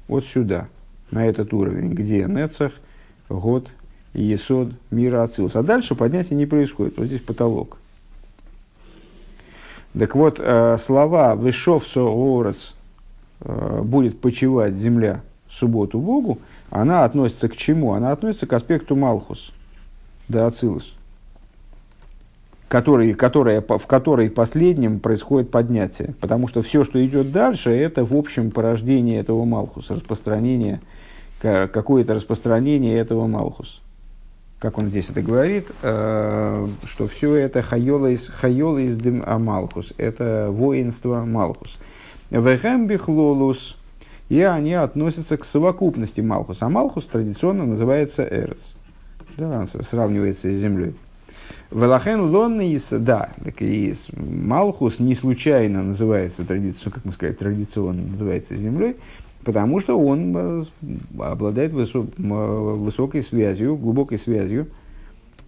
вот 0.08 0.24
сюда, 0.24 0.68
на 1.10 1.26
этот 1.26 1.52
уровень, 1.52 1.92
где 1.92 2.24
Нецех, 2.24 2.72
Год, 3.28 3.68
Есод, 4.14 4.72
мира 4.90 5.22
Ацилус. 5.22 5.56
А 5.56 5.62
дальше 5.62 5.94
поднятие 5.94 6.36
не 6.36 6.46
происходит. 6.46 6.98
Вот 6.98 7.06
здесь 7.06 7.20
потолок. 7.20 7.78
Так 9.98 10.14
вот, 10.14 10.38
э, 10.38 10.76
слова 10.78 11.34
«Вышов 11.34 11.86
соорос» 11.86 12.74
э, 13.40 13.80
будет 13.82 14.20
почивать 14.20 14.74
земля 14.74 15.22
субботу 15.50 15.98
Богу, 15.98 16.38
она 16.70 17.04
относится 17.04 17.48
к 17.48 17.56
чему? 17.56 17.92
Она 17.92 18.12
относится 18.12 18.46
к 18.46 18.52
аспекту 18.54 18.96
Малхус, 18.96 19.52
да 20.28 20.46
Ацилус, 20.46 20.94
который, 22.68 23.12
которая, 23.12 23.60
в 23.60 23.86
которой 23.86 24.30
последнем 24.30 24.98
происходит 24.98 25.50
поднятие. 25.50 26.14
Потому 26.20 26.48
что 26.48 26.62
все, 26.62 26.84
что 26.84 27.04
идет 27.04 27.30
дальше, 27.30 27.70
это 27.70 28.06
в 28.06 28.16
общем 28.16 28.50
порождение 28.50 29.20
этого 29.20 29.44
Малхуса, 29.44 29.96
распространение, 29.96 30.80
какое-то 31.42 32.14
распространение 32.14 32.96
этого 32.96 33.26
Малхуса 33.26 33.80
как 34.62 34.78
он 34.78 34.90
здесь 34.90 35.10
это 35.10 35.22
говорит, 35.22 35.72
э, 35.82 36.68
что 36.84 37.08
все 37.08 37.34
это 37.34 37.62
хайолейс, 37.62 38.28
хайолейс 38.28 38.94
дем 38.94 39.24
амалхус, 39.26 39.92
это 39.98 40.50
воинство 40.52 41.24
Малхус. 41.24 41.78
Вехем 42.30 42.86
бихлолус, 42.86 43.76
и 44.28 44.40
они 44.40 44.74
относятся 44.74 45.36
к 45.36 45.44
совокупности 45.44 46.20
Малхус. 46.20 46.62
А 46.62 46.68
Малхус 46.68 47.06
традиционно 47.06 47.66
называется 47.66 48.22
Эрц. 48.22 48.74
Да, 49.36 49.66
сравнивается 49.66 50.48
с 50.48 50.54
землей. 50.54 50.94
Велахен 51.72 52.20
лонный 52.30 52.78
да, 52.92 53.30
так 53.44 53.62
и 53.62 53.92
Малхус 54.14 55.00
не 55.00 55.16
случайно 55.16 55.82
называется 55.82 56.44
традиционно, 56.44 56.94
как 56.94 57.04
мы 57.04 57.12
сказали, 57.12 57.34
традиционно 57.34 58.02
называется 58.02 58.54
землей, 58.54 58.94
Потому 59.44 59.80
что 59.80 59.98
он 59.98 60.34
э, 60.36 60.62
обладает 61.18 61.72
высокой 61.72 63.22
связью, 63.22 63.76
глубокой 63.76 64.18
связью 64.18 64.68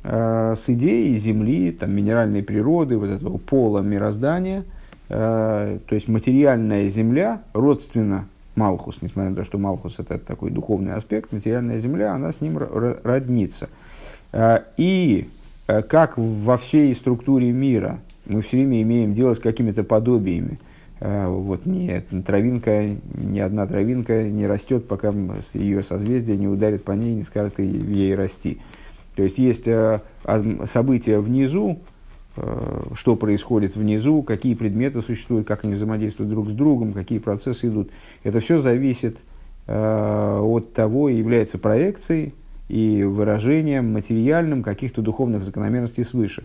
э, 0.03 0.55
с 0.57 0.69
идеей 0.69 1.17
Земли, 1.17 1.71
там, 1.71 1.93
минеральной 1.95 2.43
природы, 2.43 2.99
вот 2.99 3.09
этого 3.09 3.39
пола 3.39 3.81
мироздания. 3.81 4.65
Э, 5.09 5.79
то 5.87 5.95
есть 5.95 6.09
материальная 6.09 6.89
Земля 6.89 7.43
родственна 7.53 8.27
Малхус, 8.57 8.99
несмотря 9.01 9.31
на 9.31 9.37
то, 9.37 9.45
что 9.45 9.59
Малхус 9.59 10.01
это 10.01 10.19
такой 10.19 10.51
духовный 10.51 10.95
аспект, 10.95 11.33
материальная 11.33 11.79
Земля, 11.79 12.15
она 12.15 12.33
с 12.33 12.41
ним 12.41 12.59
роднится. 12.59 13.69
И 14.77 15.29
как 15.67 16.19
во 16.19 16.57
всей 16.57 16.95
структуре 16.95 17.53
мира 17.53 17.99
мы 18.27 18.43
все 18.43 18.59
время 18.59 18.83
имеем 18.83 19.15
дело 19.15 19.35
с 19.35 19.39
какими-то 19.39 19.85
подобиями– 19.85 20.59
вот 21.07 21.67
не, 21.67 22.01
травинка, 22.25 22.89
ни 23.15 23.39
одна 23.39 23.67
травинка 23.67 24.23
не 24.23 24.47
растет, 24.47 24.89
пока 24.89 25.13
ее 25.53 25.83
созвездие 25.83 26.39
не 26.39 26.49
ударит 26.49 26.85
по 26.85 26.93
ней 26.93 27.15
не 27.15 27.25
скажет 27.25 27.59
ей 27.59 28.15
расти. 28.15 28.61
То 29.15 29.23
есть 29.23 29.37
есть 29.37 29.69
а, 29.69 30.01
события 30.65 31.21
внизу, 31.21 31.81
а, 32.37 32.91
что 32.95 33.17
происходит 33.17 33.77
внизу, 33.77 34.23
какие 34.23 34.55
предметы 34.55 35.03
существуют, 35.03 35.47
как 35.47 35.65
они 35.65 35.75
взаимодействуют 35.75 36.31
друг 36.31 36.49
с 36.49 36.53
другом, 36.53 36.95
какие 36.95 37.19
процессы 37.19 37.69
идут. 37.69 37.91
Это 38.23 38.41
все 38.41 38.59
зависит 38.59 39.19
от 39.67 40.75
того, 40.75 41.09
является 41.09 41.57
проекцией 41.57 42.35
и 42.69 43.03
выражением 43.03 43.93
материальным 43.93 44.63
каких-то 44.63 45.01
духовных 45.01 45.43
закономерностей 45.43 46.05
свыше. 46.05 46.45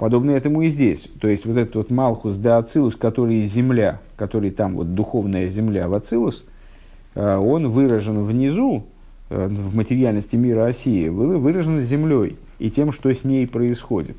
Подобно 0.00 0.30
этому 0.30 0.62
и 0.62 0.70
здесь. 0.70 1.08
То 1.20 1.28
есть 1.28 1.44
вот 1.44 1.58
этот 1.58 1.76
вот 1.76 1.90
Малхус 1.90 2.36
да 2.36 2.56
Ацилус, 2.56 2.96
который 2.96 3.42
земля, 3.42 4.00
который 4.16 4.50
там 4.50 4.76
вот 4.76 4.94
духовная 4.94 5.46
земля 5.46 5.88
в 5.88 5.94
Ацилус, 5.94 6.42
э, 7.14 7.36
он 7.36 7.68
выражен 7.68 8.24
внизу, 8.24 8.86
э, 9.28 9.46
в 9.46 9.76
материальности 9.76 10.36
мира 10.36 10.64
Осии, 10.64 11.08
выражен 11.08 11.80
землей 11.80 12.38
и 12.58 12.70
тем, 12.70 12.92
что 12.92 13.12
с 13.12 13.24
ней 13.24 13.46
происходит. 13.46 14.16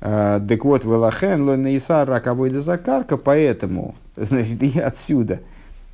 Э, 0.00 0.40
так 0.48 0.64
вот, 0.64 0.84
Велахен, 0.84 1.46
Лонейсар, 1.46 2.08
Раковой 2.08 2.48
Закарка, 2.48 3.18
поэтому, 3.18 3.94
значит, 4.16 4.62
и 4.62 4.80
отсюда, 4.80 5.40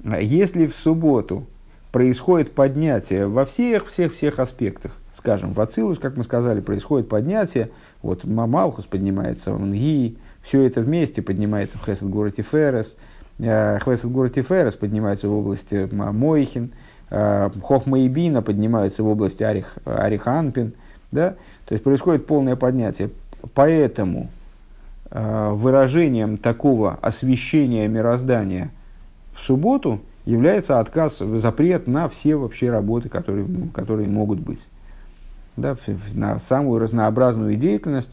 если 0.04 0.66
в 0.66 0.74
субботу 0.76 1.46
происходит 1.92 2.52
поднятие 2.52 3.26
во 3.26 3.44
всех-всех-всех 3.44 4.38
аспектах, 4.38 4.92
скажем, 5.12 5.52
в 5.52 5.60
Ацилус, 5.60 5.98
как 5.98 6.16
мы 6.16 6.24
сказали, 6.24 6.60
происходит 6.60 7.08
поднятие, 7.08 7.70
вот 8.02 8.24
Малхус 8.24 8.86
поднимается, 8.86 9.52
Нги, 9.52 10.16
все 10.42 10.62
это 10.62 10.80
вместе 10.80 11.22
поднимается 11.22 11.78
в 11.78 11.84
Хесед 11.84 12.08
Гора 12.08 12.30
Тиферес, 12.30 12.96
э, 13.38 13.78
Хесед 13.80 14.10
Гора 14.10 14.28
Тиферес 14.28 14.76
поднимается 14.76 15.28
в 15.28 15.36
области 15.36 15.88
Мойхин, 15.92 16.72
э, 17.10 17.50
Хохма 17.62 18.00
и 18.00 18.08
Бина 18.08 18.40
поднимаются 18.40 19.02
в 19.02 19.08
области 19.08 19.42
Арих, 19.42 19.74
Ариханпин, 19.84 20.74
да? 21.10 21.34
то 21.66 21.74
есть 21.74 21.82
происходит 21.82 22.26
полное 22.26 22.56
поднятие. 22.56 23.10
Поэтому 23.54 24.30
э, 25.10 25.50
выражением 25.50 26.36
такого 26.36 26.98
освещения 27.02 27.88
мироздания 27.88 28.70
в 29.34 29.40
субботу 29.40 30.00
является 30.24 30.80
отказ, 30.80 31.18
запрет 31.18 31.86
на 31.86 32.08
все 32.08 32.36
вообще 32.36 32.70
работы, 32.70 33.08
которые, 33.08 33.46
которые 33.74 34.08
могут 34.08 34.40
быть 34.40 34.68
да, 35.56 35.76
на 36.14 36.38
самую 36.38 36.80
разнообразную 36.80 37.56
деятельность, 37.56 38.12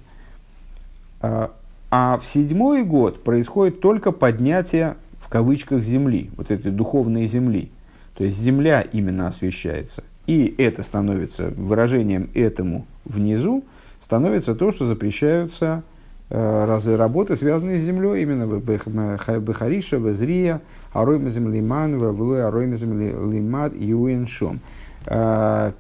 а, 1.22 1.52
А 1.90 2.18
в 2.18 2.26
седьмой 2.26 2.84
год 2.84 3.24
происходит 3.24 3.80
только 3.80 4.12
поднятие 4.12 4.98
в 5.20 5.30
кавычках 5.30 5.84
земли, 5.84 6.30
вот 6.36 6.52
этой 6.52 6.72
духовной 6.72 7.26
земли. 7.26 7.72
То 8.16 8.24
есть 8.24 8.38
земля 8.38 8.82
именно 8.82 9.28
освещается. 9.28 10.04
И 10.26 10.54
это 10.58 10.84
становится 10.84 11.50
выражением 11.50 12.30
этому 12.34 12.86
внизу, 13.06 13.64
становится 14.02 14.56
то, 14.56 14.72
что 14.72 14.86
запрещаются 14.86 15.84
разы 16.30 16.98
работы, 16.98 17.36
связанные 17.36 17.78
с 17.78 17.82
землей, 17.82 18.24
именно 18.24 18.46
Бехариша, 18.46 19.98
Везрия, 19.98 20.62
Ароймазем 20.92 21.52
Лиман, 21.52 21.98
Вавлой 21.98 22.46
Ароймазем 22.46 23.00
Лимад 23.32 23.74
и 23.74 23.94
Уиншом. 23.94 24.60
Э, 25.06 25.72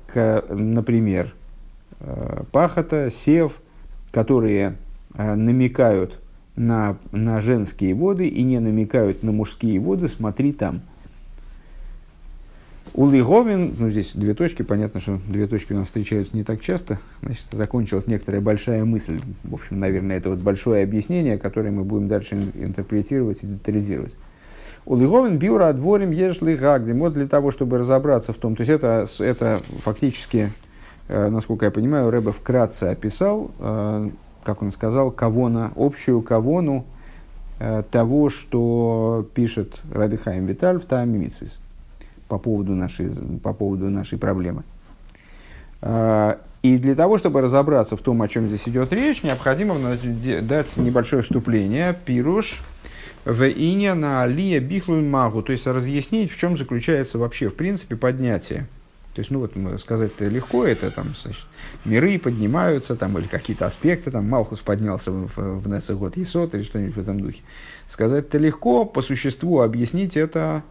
например, 0.50 1.34
э, 2.00 2.44
пахота, 2.51 3.10
сев, 3.12 3.60
которые 4.12 4.77
э, 5.16 5.36
намекают 5.36 6.20
на, 6.56 6.98
на 7.12 7.42
женские 7.42 7.94
воды 7.94 8.27
и 8.27 8.44
не 8.44 8.60
намекают 8.60 9.24
на 9.24 9.34
мужские 9.34 9.80
воды, 9.80 10.08
смотри 10.08 10.54
там– 10.54 10.82
Улиговин, 12.94 13.75
ну 13.77 13.89
здесь 13.89 14.12
две 14.13 14.34
точки, 14.34 14.63
понятно, 14.63 15.00
что 15.00 15.20
две 15.27 15.48
точки 15.48 15.74
у 15.74 15.77
нас 15.77 15.88
встречаются 15.88 16.36
не 16.36 16.44
так 16.44 16.62
часто, 16.62 17.00
значит, 17.22 17.46
закончилась 17.51 18.08
некоторая 18.08 18.41
большая 18.41 18.86
мысль. 18.86 19.20
В 19.44 19.53
общем, 19.53 19.79
наверное, 19.79 20.17
это 20.17 20.29
вот 20.29 20.39
большое 20.39 20.84
объяснение, 20.84 21.38
которое 21.38 21.72
мы 21.72 21.84
будем 21.84 22.08
дальше 22.08 22.36
интерпретировать 22.56 23.44
и 23.44 23.48
детализировать. 23.48 24.17
Улиговин 24.86 25.38
биура 25.38 25.72
дворим 25.74 26.12
ешли 26.12 26.56
гагдим. 26.56 27.00
Вот 27.00 27.13
для 27.13 27.27
того, 27.27 27.51
чтобы 27.51 27.77
разобраться 27.77 28.34
в 28.34 28.38
том, 28.38 28.56
то 28.56 28.62
есть 28.62 28.72
это, 28.72 29.06
это 29.20 29.62
фактически, 29.79 30.51
э, 31.08 31.29
насколько 31.29 31.65
я 31.65 31.72
понимаю, 31.72 32.10
Рэбе 32.10 32.32
вкратце 32.32 32.86
описал, 32.86 33.51
э, 33.60 34.10
как 34.44 34.62
он 34.62 34.72
сказал, 34.72 35.12
кавона, 35.12 35.72
общую 35.75 36.22
кавону 36.22 36.86
э, 37.60 37.84
того, 37.91 38.29
что 38.29 39.27
пишет 39.34 39.75
Раби 39.91 40.15
Хайм 40.15 40.46
Виталь 40.46 40.79
в 40.79 40.86
Тайме 40.86 41.20
Митсвис 41.20 41.60
по 42.27 42.38
поводу 42.38 42.74
нашей, 42.74 43.10
по 43.41 43.53
поводу 43.53 43.89
нашей 43.89 44.17
проблемы. 44.17 44.63
А, 45.81 46.39
и 46.63 46.77
для 46.77 46.96
того, 46.96 47.17
чтобы 47.17 47.41
разобраться 47.41 47.96
в 47.96 48.01
том, 48.01 48.22
о 48.22 48.27
чем 48.27 48.48
здесь 48.48 48.63
идет 48.65 48.91
речь, 48.91 49.24
необходимо 49.24 49.75
дать 50.41 50.77
небольшое 50.77 51.24
вступление, 51.24 51.98
пируш, 52.05 52.62
в 53.25 53.43
ине 53.43 53.93
на 53.93 54.24
алия 54.24 54.60
бихлун 54.60 55.10
магу, 55.10 55.43
то 55.43 55.51
есть 55.51 55.67
разъяснить, 55.67 56.31
в 56.31 56.39
чем 56.39 56.57
заключается 56.57 57.17
вообще, 57.17 57.50
в 57.50 57.55
принципе, 57.55 57.96
поднятие. 57.96 58.67
То 59.13 59.22
есть, 59.22 59.31
ну 59.31 59.39
вот 59.39 59.81
сказать-то 59.81 60.25
легко, 60.27 60.63
это 60.63 60.91
там, 60.91 61.15
значит, 61.15 61.46
миры 61.86 62.19
поднимаются, 62.19 62.96
там, 62.96 63.17
или 63.17 63.25
какие-то 63.25 63.65
аспекты, 63.65 64.12
там, 64.12 64.29
Малхус 64.29 64.60
поднялся 64.60 65.12
в, 65.12 65.27
в, 65.36 65.60
в 65.62 65.67
Несегот 65.67 66.17
Есот 66.17 66.53
или 66.53 66.62
что-нибудь 66.62 66.96
в 66.96 67.00
этом 67.00 67.19
духе. 67.19 67.41
Сказать-то 67.88 68.38
легко, 68.38 68.86
по 68.86 69.01
существу 69.01 69.62
объяснить 69.62 70.15
это 70.15 70.63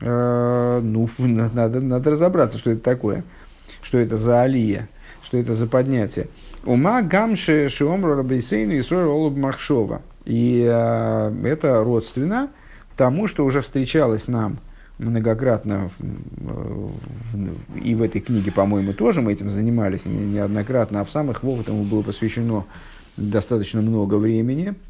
ну, 0.00 1.08
надо, 1.18 1.80
надо 1.80 2.10
разобраться, 2.10 2.58
что 2.58 2.70
это 2.70 2.82
такое, 2.82 3.24
что 3.82 3.98
это 3.98 4.16
за 4.16 4.42
алия, 4.42 4.88
что 5.22 5.38
это 5.38 5.54
за 5.54 5.66
поднятие. 5.66 6.28
Ума 6.64 7.02
гамши 7.02 7.68
шиомру 7.68 8.14
рабейсейну 8.14 8.72
и 8.72 8.94
олуб 8.94 9.36
махшова. 9.36 10.02
И 10.24 10.66
э, 10.70 11.34
это 11.44 11.82
родственно 11.82 12.50
тому, 12.96 13.26
что 13.26 13.44
уже 13.44 13.62
встречалось 13.62 14.28
нам 14.28 14.58
многократно 14.98 15.90
и 17.82 17.94
в 17.94 18.02
этой 18.02 18.20
книге, 18.20 18.52
по-моему, 18.52 18.92
тоже 18.92 19.22
мы 19.22 19.32
этим 19.32 19.48
занимались 19.48 20.04
неоднократно, 20.04 21.00
а 21.00 21.04
в 21.06 21.10
самых 21.10 21.42
Вов 21.42 21.60
этому 21.60 21.84
было 21.84 22.02
посвящено 22.02 22.66
достаточно 23.16 23.80
много 23.80 24.16
времени– 24.16 24.74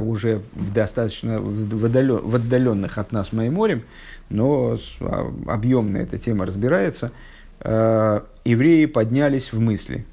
уже 0.00 0.42
в 0.54 0.72
достаточно 0.72 1.40
в, 1.40 1.84
отдален, 1.84 2.20
в 2.22 2.34
отдаленных 2.34 2.98
от 2.98 3.12
нас 3.12 3.32
морем, 3.32 3.82
но 4.28 4.78
а, 5.00 5.32
объемно 5.46 5.98
эта 5.98 6.18
тема 6.18 6.46
разбирается, 6.46 7.12
э, 7.60 8.20
евреи 8.44 8.86
поднялись 8.86 9.52
в 9.52 9.60
мысли. 9.60 10.04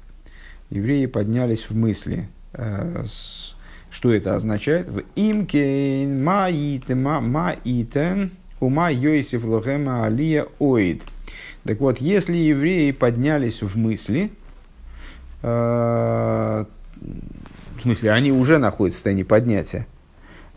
Евреи 0.70 1.06
поднялись 1.06 1.68
в 1.68 1.76
мысли. 1.76 2.28
Э, 2.52 3.04
что 3.90 4.12
это 4.12 4.34
означает? 4.34 4.88
В 4.88 5.02
имкен 5.16 6.24
маитен 6.24 7.02
ума 8.60 8.90
йосиф 8.90 9.44
лохема 9.44 10.06
алия 10.06 10.46
оид. 10.58 11.02
Так 11.64 11.80
вот, 11.80 11.98
если 11.98 12.36
евреи 12.36 12.92
поднялись 12.92 13.62
в 13.62 13.76
мысли, 13.76 14.30
э, 15.42 16.64
в 17.82 17.84
смысле, 17.84 18.12
они 18.12 18.30
уже 18.30 18.58
находятся 18.58 18.96
в 18.96 18.98
состоянии 18.98 19.24
поднятия. 19.24 19.86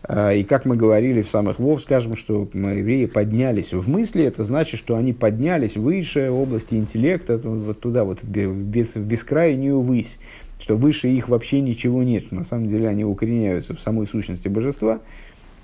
А, 0.04 0.32
и 0.32 0.44
как 0.44 0.64
мы 0.64 0.76
говорили 0.76 1.22
в 1.22 1.28
самых 1.28 1.58
Вов, 1.58 1.82
скажем, 1.82 2.14
что 2.14 2.48
евреи 2.54 3.06
поднялись 3.06 3.72
в 3.72 3.88
мысли, 3.88 4.22
это 4.22 4.44
значит, 4.44 4.78
что 4.78 4.94
они 4.94 5.12
поднялись 5.12 5.76
выше 5.76 6.30
области 6.30 6.74
интеллекта, 6.74 7.38
вот 7.38 7.80
туда, 7.80 8.04
вот 8.04 8.22
без, 8.22 8.94
в 8.94 9.00
бескрайнюю 9.00 9.80
высь, 9.80 10.20
что 10.60 10.76
выше 10.76 11.08
их 11.08 11.28
вообще 11.28 11.60
ничего 11.60 12.04
нет. 12.04 12.30
На 12.30 12.44
самом 12.44 12.68
деле 12.68 12.88
они 12.88 13.04
укореняются 13.04 13.74
в 13.74 13.80
самой 13.80 14.06
сущности 14.06 14.46
божества, 14.46 15.00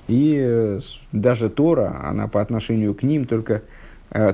и 0.08 0.36
э, 0.42 0.80
даже 1.12 1.48
Тора, 1.48 2.00
она 2.02 2.26
по 2.26 2.40
отношению 2.40 2.94
к 2.94 3.04
ним 3.04 3.24
только 3.24 3.62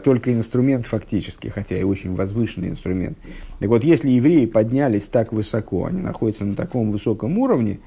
только 0.03 0.33
инструмент 0.33 0.87
фактически, 0.87 1.49
хотя 1.49 1.77
и 1.77 1.85
очень 1.85 2.15
возвышенный 2.15 2.69
инструмент. 2.69 3.17
Так 3.61 3.69
вот, 3.69 3.85
если 3.85 4.11
евреи 4.11 4.47
поднялись 4.47 5.05
так 5.05 5.33
высоко, 5.33 5.87
они 5.87 6.01
находятся 6.01 6.45
на 6.45 6.57
таком 6.57 6.91
высоком 6.91 7.39
уровне, 7.39 7.79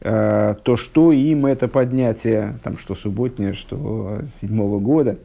э, 0.00 0.54
то 0.62 0.76
что 0.76 1.10
им 1.10 1.46
это 1.46 1.66
поднятие, 1.66 2.60
там, 2.62 2.78
что 2.78 2.94
субботнее, 2.94 3.54
что 3.54 4.20
седьмого 4.40 4.78
года, 4.78 5.18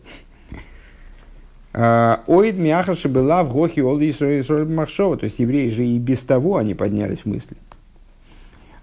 э, 1.74 2.18
Оид 2.26 2.58
Мяхаша 2.58 3.08
была 3.08 3.44
в 3.44 3.52
Гохе 3.52 3.84
Олди 3.84 4.10
Исраиль 4.10 4.66
Махшова, 4.66 5.18
то 5.18 5.26
есть 5.26 5.38
евреи 5.38 5.70
же 5.70 5.86
и 5.86 6.00
без 6.00 6.22
того 6.22 6.58
они 6.58 6.74
поднялись 6.74 7.20
в 7.20 7.26
мысли. 7.26 7.58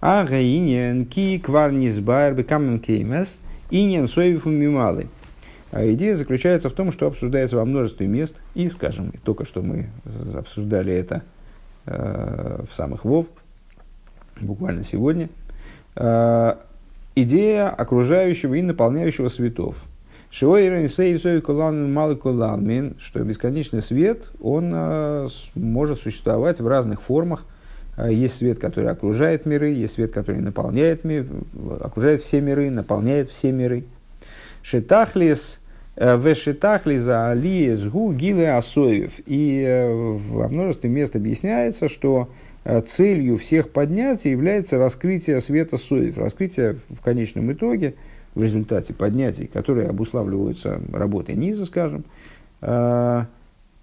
А 0.01 0.25
Гаинен 0.25 1.07
Ки 1.07 1.39
Кварнисбайр 1.39 2.35
Бекамен 2.35 2.79
Кеймес 2.79 3.41
Инен 3.71 4.07
Соевифу 4.07 4.51
Мималы– 4.51 5.09
а 5.73 5.91
идея 5.93 6.15
заключается 6.15 6.69
в 6.69 6.75
том, 6.75 6.93
что 6.93 7.07
обсуждается 7.07 7.57
во 7.57 7.65
множестве 7.65 8.07
мест, 8.07 8.43
и, 8.55 8.69
скажем, 8.69 9.11
только 9.25 9.47
что 9.47 9.63
мы 9.63 9.89
обсуждали 10.35 10.93
это 10.93 11.23
э, 11.87 12.63
в 12.71 12.75
самых 12.75 13.07
Вов, 13.07 13.27
буквально 14.39 14.85
сегодня, 14.85 15.31
э, 15.97 16.55
идея 17.15 17.71
окружающего 17.71 18.53
и 18.55 18.63
наполняющего 18.63 19.29
светов. 19.29 19.77
Что 20.31 20.59
бесконечный 23.25 23.81
свет, 23.81 24.31
он 24.43 24.73
э, 24.75 25.29
может 25.55 26.01
существовать 26.01 26.61
в 26.61 26.69
разных 26.69 27.01
формах. 27.01 27.47
Э, 27.97 28.13
есть 28.13 28.37
свет, 28.37 28.59
который 28.59 28.91
окружает 28.91 29.47
миры, 29.47 29.71
есть 29.71 29.95
свет, 29.95 30.13
который 30.13 30.43
наполняет, 30.43 31.05
мир, 31.05 31.27
окружает 31.81 32.21
все 32.21 32.43
миры, 32.43 32.69
наполняет 32.69 33.31
все 33.31 33.53
миры. 33.53 33.85
Шитахлис 34.63 35.62
Вешитахли 35.97 36.97
за 36.97 37.31
Али 37.31 37.75
Сгу 37.75 38.13
Гилы 38.13 38.47
Асоев. 38.49 39.13
И 39.27 39.63
э, 39.67 39.93
во 39.93 40.49
множестве 40.49 40.89
мест 40.89 41.17
объясняется, 41.17 41.89
что 41.89 42.31
э, 42.65 42.81
целью 42.81 43.37
всех 43.37 43.71
поднятий 43.71 44.31
является 44.31 44.79
раскрытие 44.79 45.41
света 45.43 45.77
Соев. 45.77 46.17
Раскрытие 46.17 46.79
в 46.89 47.03
конечном 47.03 47.53
итоге, 47.53 47.95
в 48.35 48.43
результате 48.43 48.95
поднятий, 48.95 49.47
которые 49.47 49.89
обуславливаются 49.89 50.81
работой 50.93 51.35
низа, 51.35 51.67
скажем, 51.67 52.05
по, 52.61 53.29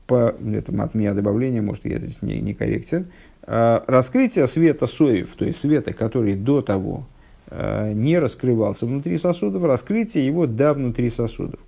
это 0.08 0.84
от 0.84 0.96
меня 0.96 1.14
добавление, 1.14 1.62
может, 1.62 1.86
я 1.86 2.00
здесь 2.00 2.24
не, 2.24 2.40
не 2.40 2.56
корректен, 2.56 3.12
раскрытие 3.46 4.48
света 4.48 4.88
Соев, 4.88 5.36
то 5.38 5.46
есть 5.46 5.60
света, 5.60 5.94
который 5.94 6.34
до 6.34 6.64
того 6.64 7.06
не 7.52 8.18
раскрывался 8.18 8.88
внутри 8.88 9.20
сосудов, 9.20 9.64
раскрытие 9.64 10.26
его 10.26 10.48
да 10.48 10.74
внутри 10.74 11.12
сосудов. 11.12 11.60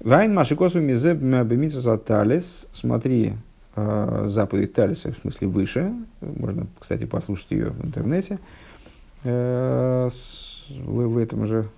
Вайн 0.00 0.34
Машикосу 0.34 0.80
Мизе 0.80 1.14
Бемитсуса 1.14 1.96
Талис. 1.96 2.66
Смотри 2.72 3.32
э, 3.74 4.24
заповедь 4.28 4.74
Талиса, 4.74 5.12
в 5.12 5.18
смысле 5.18 5.48
выше. 5.48 5.92
Можно, 6.20 6.66
кстати, 6.78 7.04
послушать 7.04 7.50
ее 7.50 7.70
в 7.70 7.84
интернете. 7.84 8.38
Э, 9.24 10.08
в, 10.68 11.08
в, 11.08 11.18
этом 11.18 11.46
же, 11.46 11.68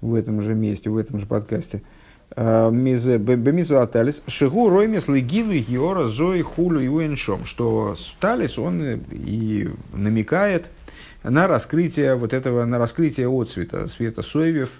в 0.00 0.14
этом 0.14 0.42
же 0.42 0.54
месте, 0.54 0.90
в 0.90 0.98
этом 0.98 1.20
же 1.20 1.26
подкасте. 1.26 1.82
Э, 2.34 2.70
Мизе 2.72 3.18
Бемитсуса 3.18 3.86
Талис. 3.86 4.24
Шигу 4.26 4.68
Роймес 4.68 5.06
Легиву 5.06 5.52
Йора 5.52 6.08
Зои 6.08 6.42
Хулю 6.42 6.80
и 6.80 6.88
Уэншом. 6.88 7.44
Что 7.44 7.94
Талис, 8.18 8.58
он 8.58 8.82
и 9.12 9.68
намекает 9.92 10.70
на 11.22 11.46
раскрытие 11.46 12.16
вот 12.16 12.32
этого, 12.32 12.64
на 12.64 12.78
раскрытие 12.78 13.28
отцвета, 13.28 13.86
света 13.86 14.22
соевев, 14.22 14.72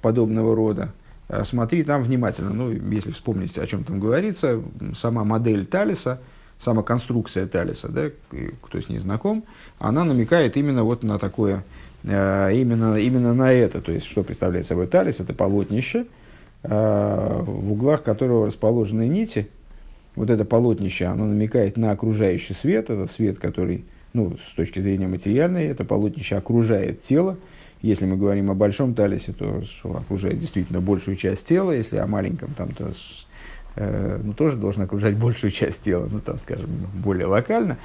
подобного 0.00 0.56
рода. 0.56 0.92
Э, 1.30 1.44
смотри 1.44 1.84
там 1.84 2.02
внимательно. 2.02 2.50
Ну, 2.50 2.72
если 2.72 3.12
вспомнить, 3.12 3.56
о 3.56 3.66
чем 3.66 3.84
там 3.84 4.00
говорится, 4.00 4.60
сама 4.94 5.24
модель 5.24 5.64
Талиса, 5.64 6.20
сама 6.58 6.82
конструкция 6.82 7.46
талиса, 7.46 7.88
да, 7.88 8.10
кто 8.60 8.80
с 8.80 8.88
ней 8.88 8.98
знаком, 8.98 9.44
она 9.78 10.04
намекает 10.04 10.56
именно 10.56 10.84
вот 10.84 11.02
на 11.02 11.18
такое, 11.18 11.64
э, 12.02 12.50
именно, 12.54 12.96
именно 12.96 13.32
на 13.32 13.52
это. 13.52 13.80
То 13.80 13.92
есть, 13.92 14.06
что 14.06 14.22
представляет 14.22 14.66
собой 14.66 14.86
талис? 14.86 15.20
Это 15.20 15.32
полотнище, 15.32 16.06
э, 16.64 17.42
в 17.42 17.72
углах 17.72 18.02
которого 18.02 18.46
расположены 18.46 19.06
нити. 19.08 19.48
Вот 20.16 20.28
это 20.28 20.44
полотнище, 20.44 21.06
оно 21.06 21.24
намекает 21.24 21.76
на 21.76 21.92
окружающий 21.92 22.52
свет, 22.52 22.90
это 22.90 23.06
свет, 23.06 23.38
который, 23.38 23.84
ну, 24.12 24.36
с 24.50 24.54
точки 24.54 24.80
зрения 24.80 25.06
материальной, 25.06 25.66
это 25.66 25.84
полотнище 25.84 26.36
окружает 26.36 27.02
тело. 27.02 27.38
Если 27.82 28.04
мы 28.04 28.16
говорим 28.16 28.50
о 28.50 28.54
большом 28.54 28.94
талисе, 28.94 29.32
то 29.32 29.62
окружает 29.84 30.38
действительно 30.38 30.80
большую 30.80 31.16
часть 31.16 31.46
тела, 31.46 31.72
если 31.72 31.96
о 31.96 32.06
маленьком, 32.06 32.52
там, 32.54 32.72
то 32.72 32.92
Э, 33.76 34.20
ну, 34.22 34.32
тоже 34.32 34.56
должен 34.56 34.82
окружать 34.82 35.16
большую 35.18 35.50
часть 35.50 35.82
тела, 35.82 36.08
ну, 36.10 36.20
там, 36.20 36.38
скажем, 36.38 36.68
более 36.94 37.26
локально, 37.26 37.76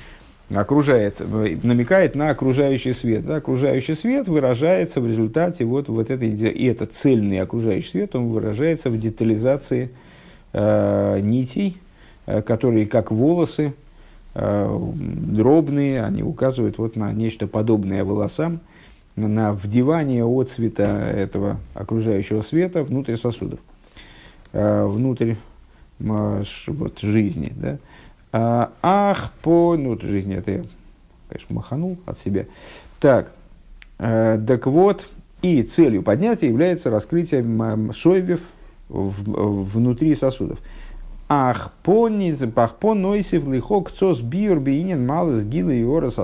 окружает, 0.53 1.21
э, 1.21 1.57
намекает 1.63 2.15
на 2.15 2.29
окружающий 2.29 2.93
свет. 2.93 3.25
Да? 3.25 3.37
Окружающий 3.37 3.93
свет 3.95 4.27
выражается 4.27 5.01
в 5.01 5.07
результате 5.07 5.65
вот, 5.65 5.87
вот 5.87 6.09
этой, 6.09 6.29
и 6.29 6.65
этот 6.65 6.93
цельный 6.93 7.39
окружающий 7.39 7.89
свет, 7.89 8.15
он 8.15 8.29
выражается 8.29 8.89
в 8.89 8.99
детализации 8.99 9.91
э, 10.53 11.19
нитей, 11.21 11.77
э, 12.25 12.41
которые 12.41 12.87
как 12.87 13.11
волосы, 13.11 13.73
э, 14.33 14.79
дробные, 14.95 16.03
они 16.03 16.23
указывают 16.23 16.77
вот 16.77 16.95
на 16.95 17.13
нечто 17.13 17.47
подобное 17.47 18.03
волосам, 18.03 18.59
на 19.15 19.53
вдевание 19.53 20.25
от 20.25 20.49
цвета 20.49 20.99
этого 20.99 21.57
окружающего 21.73 22.41
света 22.41 22.83
внутрь 22.83 23.15
сосудов, 23.15 23.59
э, 24.51 24.85
внутрь 24.85 25.35
вот, 25.99 26.99
жизни. 26.99 27.53
Да? 27.55 27.77
А, 28.31 28.71
ах, 28.81 29.31
по... 29.41 29.77
Ну, 29.77 29.97
жизни 30.01 30.35
это 30.35 30.51
я, 30.51 30.63
конечно, 31.29 31.55
маханул 31.55 31.97
от 32.05 32.19
себя. 32.19 32.45
Так, 32.99 33.31
э, 33.99 34.39
так 34.45 34.67
вот, 34.67 35.09
и 35.41 35.63
целью 35.63 36.03
поднятия 36.03 36.47
является 36.47 36.89
раскрытие 36.89 37.45
шойвев 37.93 38.49
в, 38.89 39.63
внутри 39.63 40.15
сосудов. 40.15 40.59
Ах, 41.27 41.71
по 41.81 42.09
пахпо 42.53 42.93
нойсив 42.93 43.47
лихок 43.47 43.91
цос 43.91 44.21
биур 44.21 44.59
биинен 44.59 45.05
малый 45.05 45.43
гила 45.43 45.71
и 45.71 45.83
орос. 45.83 46.19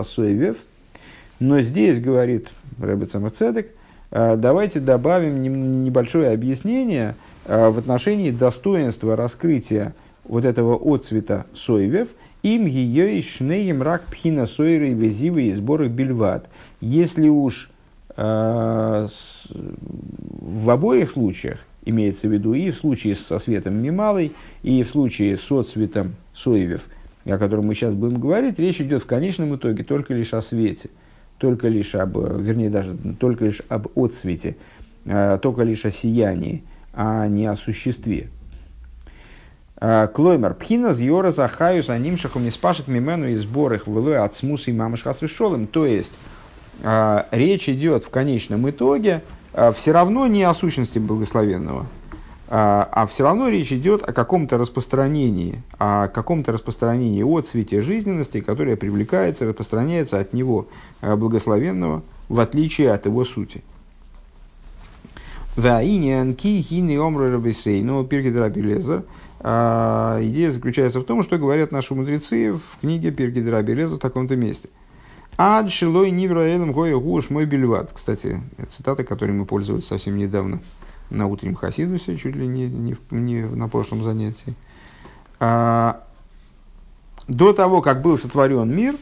Но 1.41 1.59
здесь, 1.59 1.99
говорит 1.99 2.49
Рэббет 2.79 3.11
Самарцедек, 3.11 3.71
э, 4.11 4.37
давайте 4.37 4.79
добавим 4.79 5.83
небольшое 5.83 6.31
объяснение– 6.31 7.15
Э, 7.45 7.69
в 7.69 7.79
отношении 7.79 8.31
достоинства 8.31 9.15
раскрытия 9.15 9.95
вот 10.25 10.45
этого 10.45 10.75
отцвета 10.75 11.45
соевев, 11.53 12.09
им 12.43 12.65
ее 12.65 13.17
и 13.17 13.21
шнеем 13.21 13.81
рак 13.81 14.03
пхина 14.03 14.45
сойры 14.45 14.89
и 14.89 14.93
везивы 14.93 15.43
и 15.43 15.53
сборы 15.53 15.87
бельват. 15.87 16.47
Если 16.79 17.27
уж 17.27 17.71
э, 18.15 19.07
с, 19.11 19.47
в 19.49 20.69
обоих 20.69 21.11
случаях, 21.11 21.59
имеется 21.83 22.27
в 22.27 22.31
виду 22.31 22.53
и 22.53 22.69
в 22.69 22.77
случае 22.77 23.15
со 23.15 23.39
светом 23.39 23.81
мималой, 23.81 24.33
и 24.61 24.83
в 24.83 24.89
случае 24.89 25.35
с 25.35 25.51
отцветом 25.51 26.15
соевев, 26.33 26.85
о 27.25 27.39
котором 27.39 27.65
мы 27.65 27.73
сейчас 27.73 27.95
будем 27.95 28.19
говорить, 28.19 28.59
речь 28.59 28.81
идет 28.81 29.01
в 29.01 29.07
конечном 29.07 29.55
итоге 29.55 29.83
только 29.83 30.13
лишь 30.13 30.33
о 30.35 30.43
свете, 30.43 30.89
только 31.41 31.67
лишь 31.67 31.95
об, 31.95 32.15
вернее 32.17 32.69
даже 32.69 32.95
только 33.19 33.45
лишь 33.45 33.63
об 33.67 33.87
отцвете, 33.97 34.55
э, 35.05 35.39
только 35.41 35.63
лишь 35.63 35.85
о 35.85 35.91
сиянии 35.91 36.63
а 36.93 37.27
не 37.27 37.47
о 37.47 37.55
существе. 37.55 38.29
А, 39.77 40.07
Клоймер, 40.07 40.53
пхина 40.53 40.93
зьора 40.93 41.31
захаю 41.31 41.83
за 41.83 41.97
ним 41.97 42.17
шахом 42.17 42.43
не 42.43 42.51
спашет 42.51 42.87
мимену 42.87 43.27
и 43.27 43.35
сбор 43.35 43.73
их 43.73 43.87
вылой 43.87 44.19
от 44.19 44.35
смуса 44.35 44.69
и 44.69 44.73
мамыш 44.73 45.03
хасвешолым. 45.03 45.67
То 45.67 45.85
есть, 45.85 46.13
а, 46.83 47.27
речь 47.31 47.69
идет 47.69 48.03
в 48.03 48.09
конечном 48.09 48.69
итоге 48.69 49.23
а, 49.53 49.71
все 49.71 49.91
равно 49.91 50.27
не 50.27 50.43
о 50.43 50.53
сущности 50.53 50.99
благословенного, 50.99 51.87
а 52.53 53.07
все 53.09 53.23
равно 53.23 53.47
речь 53.47 53.71
идет 53.71 54.03
о 54.03 54.11
каком-то 54.11 54.57
распространении, 54.57 55.63
о 55.77 56.09
каком-то 56.09 56.51
распространении 56.51 57.23
от 57.23 57.47
цвете 57.47 57.79
жизненности, 57.79 58.41
которое 58.41 58.75
привлекается, 58.75 59.45
распространяется 59.45 60.19
от 60.19 60.33
него 60.33 60.67
благословенного, 61.01 62.03
в 62.27 62.41
отличие 62.41 62.91
от 62.91 63.05
его 63.05 63.23
сути. 63.23 63.63
Пирки 68.03 68.29
Драбилезер. 68.29 69.05
Идея 69.39 70.51
заключается 70.51 70.99
в 70.99 71.05
том, 71.05 71.23
что 71.23 71.37
говорят 71.37 71.71
наши 71.71 71.95
мудрецы 71.95 72.51
в 72.51 72.79
книге 72.81 73.11
Пирки 73.11 73.41
Драбилезер 73.41 73.95
в 73.95 74.01
таком-то 74.01 74.35
месте. 74.35 74.67
Ад 75.37 75.71
шилой 75.71 76.11
нивраэлем 76.11 76.73
гоя 76.73 76.97
гуш 76.97 77.29
мой 77.29 77.45
бельват. 77.45 77.93
Кстати, 77.93 78.41
цитата, 78.69 79.05
которой 79.05 79.31
мы 79.31 79.45
пользовались 79.45 79.87
совсем 79.87 80.17
недавно 80.17 80.59
на 81.11 81.27
утреннем 81.27 81.55
Хасидусе, 81.55 82.17
чуть 82.17 82.35
ли 82.35 82.47
не, 82.47 82.67
не, 82.67 82.95
не 83.11 83.45
на 83.45 83.67
прошлом 83.67 84.03
занятии. 84.03 84.55
А, 85.39 86.03
до 87.27 87.53
того, 87.53 87.81
как 87.81 88.01
был 88.01 88.17
сотворен 88.17 88.73
мир, 88.73 88.95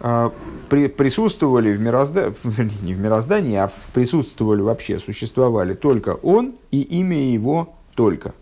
а, 0.00 0.32
при, 0.68 0.88
присутствовали 0.88 1.72
в 1.72 1.80
мироздании, 1.80 2.34
не 2.82 2.94
в 2.94 3.00
мироздании, 3.00 3.56
а 3.56 3.70
присутствовали 3.92 4.60
вообще, 4.60 4.98
существовали 4.98 5.74
только 5.74 6.10
он 6.10 6.54
и 6.70 6.80
имя 6.82 7.18
его 7.18 7.74
только. 7.94 8.34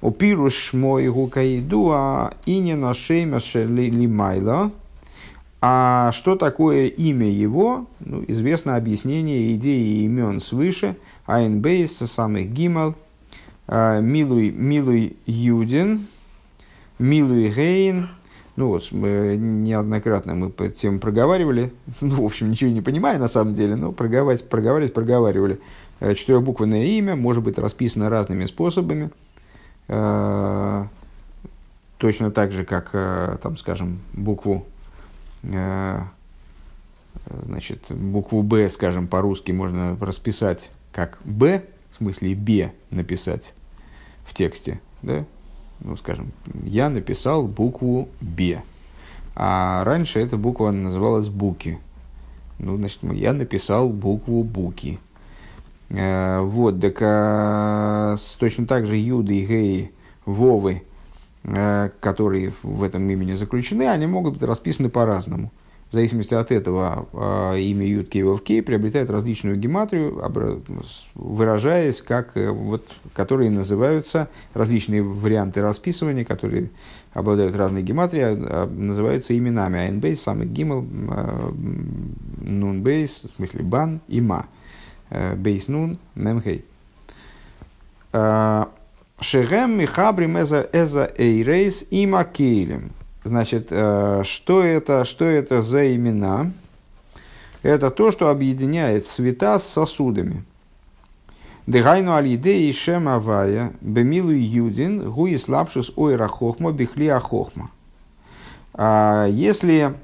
У 0.00 0.10
пируш 0.10 0.72
мой 0.72 1.08
гукаиду, 1.08 1.90
а 1.92 2.34
и 2.44 2.58
не 2.58 2.74
на 2.74 2.92
шейма 2.92 3.38
лимайла. 3.54 4.72
А 5.60 6.10
что 6.10 6.34
такое 6.34 6.86
имя 6.86 7.30
его? 7.30 7.86
Ну, 8.00 8.24
известно 8.26 8.74
объяснение 8.74 9.54
идеи 9.54 10.02
имен 10.02 10.40
свыше. 10.40 10.96
Айнбейс, 11.34 11.96
самых 11.96 12.52
гимал, 12.52 12.94
а, 13.66 14.00
милуй, 14.00 14.50
милуй 14.50 15.16
юдин, 15.26 16.06
милуй 16.98 17.48
гейн, 17.48 18.08
ну 18.56 18.68
вот, 18.68 18.92
мы 18.92 19.36
неоднократно 19.38 20.34
мы 20.34 20.50
по 20.50 20.68
тему 20.68 20.98
проговаривали, 20.98 21.72
ну, 22.00 22.22
в 22.22 22.24
общем, 22.26 22.50
ничего 22.50 22.70
не 22.70 22.82
понимая 22.82 23.18
на 23.18 23.28
самом 23.28 23.54
деле, 23.54 23.76
но 23.76 23.92
проговаривать, 23.92 24.48
проговаривать, 24.48 24.92
проговаривали. 24.92 25.58
Э, 26.00 26.14
четырехбуквенное 26.14 26.84
имя 26.84 27.16
может 27.16 27.42
быть 27.42 27.58
расписано 27.58 28.10
разными 28.10 28.44
способами, 28.44 29.10
э, 29.88 30.84
точно 31.98 32.30
так 32.30 32.52
же, 32.52 32.64
как, 32.64 32.90
э, 32.92 33.38
там, 33.42 33.56
скажем, 33.56 34.00
букву, 34.12 34.66
значит, 37.42 37.86
букву 37.90 38.42
«Б», 38.42 38.68
скажем, 38.68 39.08
по-русски 39.08 39.50
можно 39.50 39.96
расписать 40.00 40.70
как 40.92 41.18
«Б», 41.24 41.64
в 41.90 41.96
смысле 41.96 42.34
«Б» 42.34 42.72
написать 42.90 43.54
в 44.24 44.34
тексте, 44.34 44.80
да, 45.02 45.24
ну, 45.80 45.96
скажем, 45.96 46.32
я 46.64 46.88
написал 46.88 47.48
букву 47.48 48.08
«Б», 48.20 48.62
а 49.34 49.82
раньше 49.84 50.20
эта 50.20 50.36
буква 50.36 50.70
называлась 50.70 51.28
«Буки». 51.28 51.78
Ну, 52.58 52.76
значит, 52.76 53.02
я 53.02 53.32
написал 53.32 53.88
букву 53.88 54.44
«Буки». 54.44 55.00
Э, 55.88 56.40
вот, 56.40 56.80
так 56.80 56.96
а, 57.00 58.16
точно 58.38 58.66
так 58.66 58.86
же 58.86 58.96
Юды 58.96 59.44
Гей, 59.44 59.92
Вовы, 60.24 60.82
э, 61.44 61.90
которые 62.00 62.52
в 62.62 62.82
этом 62.82 63.10
имени 63.10 63.32
заключены, 63.32 63.88
они 63.88 64.06
могут 64.06 64.34
быть 64.34 64.42
расписаны 64.42 64.88
по-разному– 64.88 65.50
в 65.92 65.94
зависимости 65.94 66.32
от 66.32 66.50
этого 66.50 67.06
э, 67.12 67.60
имя 67.60 67.86
Ют 67.86 68.08
Кейвов 68.08 68.42
Кей 68.42 68.62
приобретает 68.62 69.10
различную 69.10 69.56
гематрию, 69.56 70.18
выражаясь 71.14 72.00
как, 72.00 72.34
э, 72.34 72.48
вот, 72.48 72.88
которые 73.12 73.50
называются, 73.50 74.28
различные 74.54 75.02
варианты 75.02 75.60
расписывания, 75.60 76.24
которые 76.24 76.70
обладают 77.12 77.54
разной 77.56 77.82
гематрией, 77.82 78.38
а, 78.40 78.66
называются 78.66 79.36
именами 79.36 79.80
Айнбейс, 79.80 80.22
самый 80.22 80.46
гимл, 80.46 80.80
Нунбейс, 82.40 83.24
в 83.30 83.36
смысле 83.36 83.62
Бан 83.62 84.00
и 84.08 84.22
Ма. 84.22 84.46
Бейс 85.36 85.68
Нун, 85.68 85.98
Мемхей. 86.14 86.64
Шегем 88.12 89.78
Михабрим 89.78 90.38
Эза 90.38 91.12
Эйрейс 91.18 91.84
и 91.90 92.06
Макейлем. 92.06 92.92
Значит, 93.24 93.68
э, 93.70 94.22
что 94.24 94.64
это, 94.64 95.04
что 95.04 95.24
это 95.24 95.62
за 95.62 95.94
имена? 95.94 96.50
Это 97.62 97.90
то, 97.90 98.10
что 98.10 98.30
объединяет 98.30 99.06
цвета 99.06 99.58
с 99.58 99.66
сосудами. 99.68 100.44
Дыгайну 101.66 102.14
алиде 102.14 102.68
и 102.68 102.72
шем 102.72 103.08
авая, 103.08 103.72
бемилу 103.80 104.32
юдин, 104.32 105.08
гуи 105.10 105.36
слабшус 105.36 105.92
ойра 105.94 106.26
хохма, 106.26 106.72
бихли 106.72 107.06
ахохма. 107.06 107.70
А 108.74 109.26
если, 109.26 109.94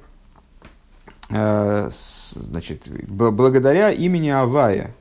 э, 1.31 1.91
значит, 2.35 2.89
благодаря 3.09 3.91
имени 3.91 4.29
Авая, 4.29 4.95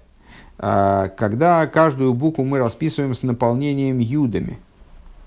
э, 0.58 1.10
когда 1.18 1.68
каждую 1.68 2.14
букву 2.14 2.44
мы 2.44 2.60
расписываем 2.60 3.14
с 3.14 3.24
наполнением 3.24 4.00
юдами, 4.00 4.58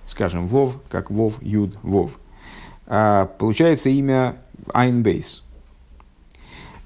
скажем, 0.07 0.49
вов, 0.49 0.77
как 0.89 1.11
вов, 1.11 1.35
юд, 1.43 1.77
вов, 1.83 2.13
получается 2.91 3.89
имя 3.89 4.37
Айнбейс. 4.75 5.43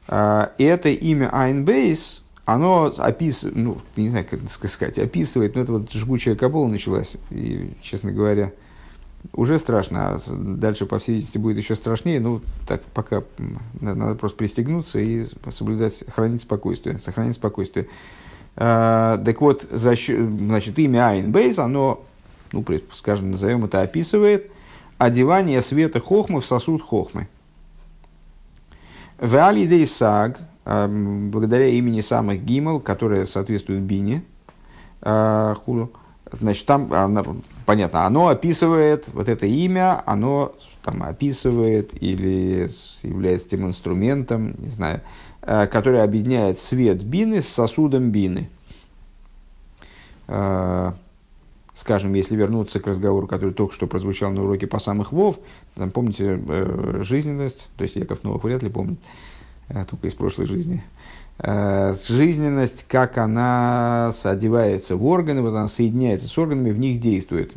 Это 0.07 0.89
имя 0.91 1.31
Айнбейс, 1.33 2.23
оно 2.45 2.93
описывает, 2.99 3.57
ну, 3.57 3.79
не 3.97 4.11
знаю, 4.11 4.27
как 4.29 4.71
сказать, 4.71 4.99
описывает, 4.99 5.55
но 5.55 5.63
это 5.63 5.73
вот 5.73 5.91
жгучая 5.93 6.37
кабула 6.37 6.69
началась, 6.69 7.17
и, 7.31 7.71
честно 7.81 8.13
говоря, 8.13 8.53
уже 9.33 9.59
страшно, 9.59 10.17
а 10.17 10.21
дальше, 10.29 10.85
по 10.85 10.99
всей 10.99 11.15
видимости, 11.15 11.39
будет 11.39 11.57
еще 11.57 11.75
страшнее. 11.75 12.21
Ну, 12.21 12.43
так 12.69 12.83
пока 12.93 13.23
надо 13.81 14.15
просто 14.17 14.37
пристегнуться 14.37 14.99
и 14.99 15.25
соблюдать, 15.51 16.05
хранить 16.15 16.43
спокойствие, 16.43 16.99
сохранить 16.99 17.37
спокойствие. 17.37 17.87
А, 18.57 19.17
так 19.25 19.41
вот, 19.41 19.67
за 19.71 19.97
счет, 19.97 20.21
значит, 20.21 20.79
имя 20.79 21.09
Айн 21.09 21.33
Бейс, 21.33 21.59
оно, 21.59 22.05
ну, 22.53 22.63
скажем, 22.93 23.31
назовем 23.31 23.65
это, 23.65 23.81
описывает 23.81 24.51
одевание 25.05 25.61
света 25.63 26.01
хохмы 26.01 26.41
в 26.41 26.47
сосуд 26.47 26.83
хохмы. 26.83 27.29
В 29.19 29.37
Алидей 29.37 29.87
Саг, 29.87 30.41
а, 30.65 30.89
благодаря 30.89 31.67
имени 31.69 32.01
самых 32.01 32.45
Гимел, 32.45 32.81
которые 32.81 33.27
соответствуют 33.27 33.83
Бине, 33.83 34.23
а, 35.03 35.57
значит, 36.41 36.67
там, 36.67 37.43
понятно, 37.67 38.07
оно 38.07 38.29
описывает, 38.29 39.09
вот 39.13 39.29
это 39.29 39.47
имя, 39.47 40.03
оно 40.07 40.55
там 40.83 41.03
описывает 41.03 42.03
или 42.03 42.71
является 43.03 43.49
тем 43.51 43.67
инструментом, 43.67 44.55
не 44.59 44.69
знаю, 44.69 45.01
э, 45.43 45.67
который 45.67 46.03
объединяет 46.03 46.59
свет 46.59 47.03
бины 47.03 47.41
с 47.41 47.49
сосудом 47.49 48.11
бины. 48.11 48.49
Э, 51.75 51.79
скажем, 51.79 52.15
если 52.15 52.37
вернуться 52.37 52.81
к 52.81 52.87
разговору, 52.87 53.27
который 53.27 53.53
только 53.53 53.75
что 53.75 53.87
прозвучал 53.87 54.31
на 54.33 54.43
уроке 54.43 54.67
по 54.67 54.79
самых 54.79 55.13
Вов, 55.13 55.37
там, 55.75 55.91
помните, 55.91 56.41
э, 56.47 57.01
жизненность, 57.03 57.71
то 57.77 57.85
есть 57.85 57.97
Яков 57.97 58.25
Новых 58.25 58.45
вряд 58.45 58.63
ли 58.63 58.71
помнит, 58.71 58.99
только 59.89 60.07
из 60.07 60.15
прошлой 60.15 60.47
жизни– 60.47 60.83
Э, 61.39 61.95
жизненность, 62.09 62.85
как 62.87 63.19
она 63.19 64.13
одевается 64.23 64.97
в 64.97 65.05
органы, 65.05 65.43
вот 65.43 65.55
она 65.55 65.67
соединяется 65.67 66.29
с 66.29 66.39
органами, 66.39 66.71
в 66.71 66.79
них 66.79 67.01
действует. 67.01 67.53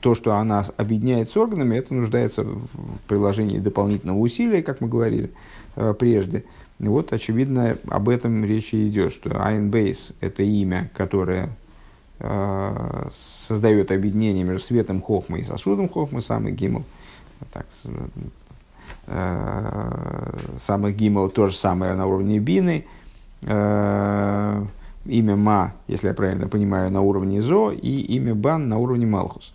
То, 0.00 0.14
что 0.14 0.34
она 0.34 0.64
объединяет 0.76 1.30
с 1.30 1.36
органами, 1.36 1.76
это 1.76 1.92
нуждается 1.92 2.44
в 2.44 2.68
приложении 3.08 3.58
дополнительного 3.58 4.18
усилия, 4.18 4.62
как 4.62 4.80
мы 4.80 4.88
говорили 4.88 5.32
э, 5.74 5.92
прежде. 5.98 6.44
вот, 6.78 7.12
очевидно, 7.12 7.78
об 7.88 8.08
этом 8.08 8.44
речь 8.44 8.72
и 8.72 8.88
идет, 8.88 9.12
что 9.12 9.30
Base– 9.30 10.14
это 10.20 10.44
имя, 10.44 10.90
которое 10.94 11.46
э, 11.46 11.48
создает 12.18 13.90
объединение 13.90 14.44
между 14.44 14.64
светом 14.64 15.02
хохмы 15.02 15.40
и 15.40 15.42
сосудом 15.42 15.88
хохмы, 15.88 16.22
самый 16.22 16.52
гимл. 16.52 16.84
Так, 17.52 17.66
э, 19.06 20.30
самый 20.58 20.92
гимл 20.92 21.28
то 21.28 21.46
же 21.48 21.56
самое 21.56 21.94
на 21.94 22.06
уровне 22.06 22.38
бины– 22.38 22.84
э, 23.42 24.64
имя 25.06 25.36
Ма, 25.36 25.74
если 25.86 26.08
я 26.08 26.14
правильно 26.14 26.48
понимаю, 26.48 26.90
на 26.90 27.00
уровне 27.00 27.40
Зо, 27.40 27.72
и 27.72 28.00
имя 28.16 28.34
Бан 28.34 28.68
на 28.68 28.78
уровне 28.78 29.06
Малхус. 29.06 29.52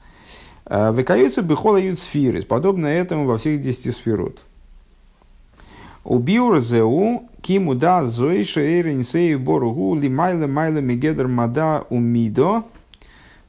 Э, 0.66 0.92
Выкаются 0.92 1.42
бихола 1.42 1.78
юцфирис, 1.78 2.46
подобно 2.46 2.88
этому 2.88 3.26
во 3.26 3.38
всех 3.38 3.62
десяти 3.62 3.92
сферот. 3.92 4.40
Убиур 6.04 6.60
зеу 6.60 7.30
киму 7.42 7.76
да 7.76 8.04
зоиша 8.04 8.62
эйрин 8.62 9.04
сею 9.04 9.40
боругу 9.40 9.96
ли 9.96 10.10
майла 10.10 10.46
мигедр 10.46 11.28
мада 11.28 11.86
умидо. 11.90 12.64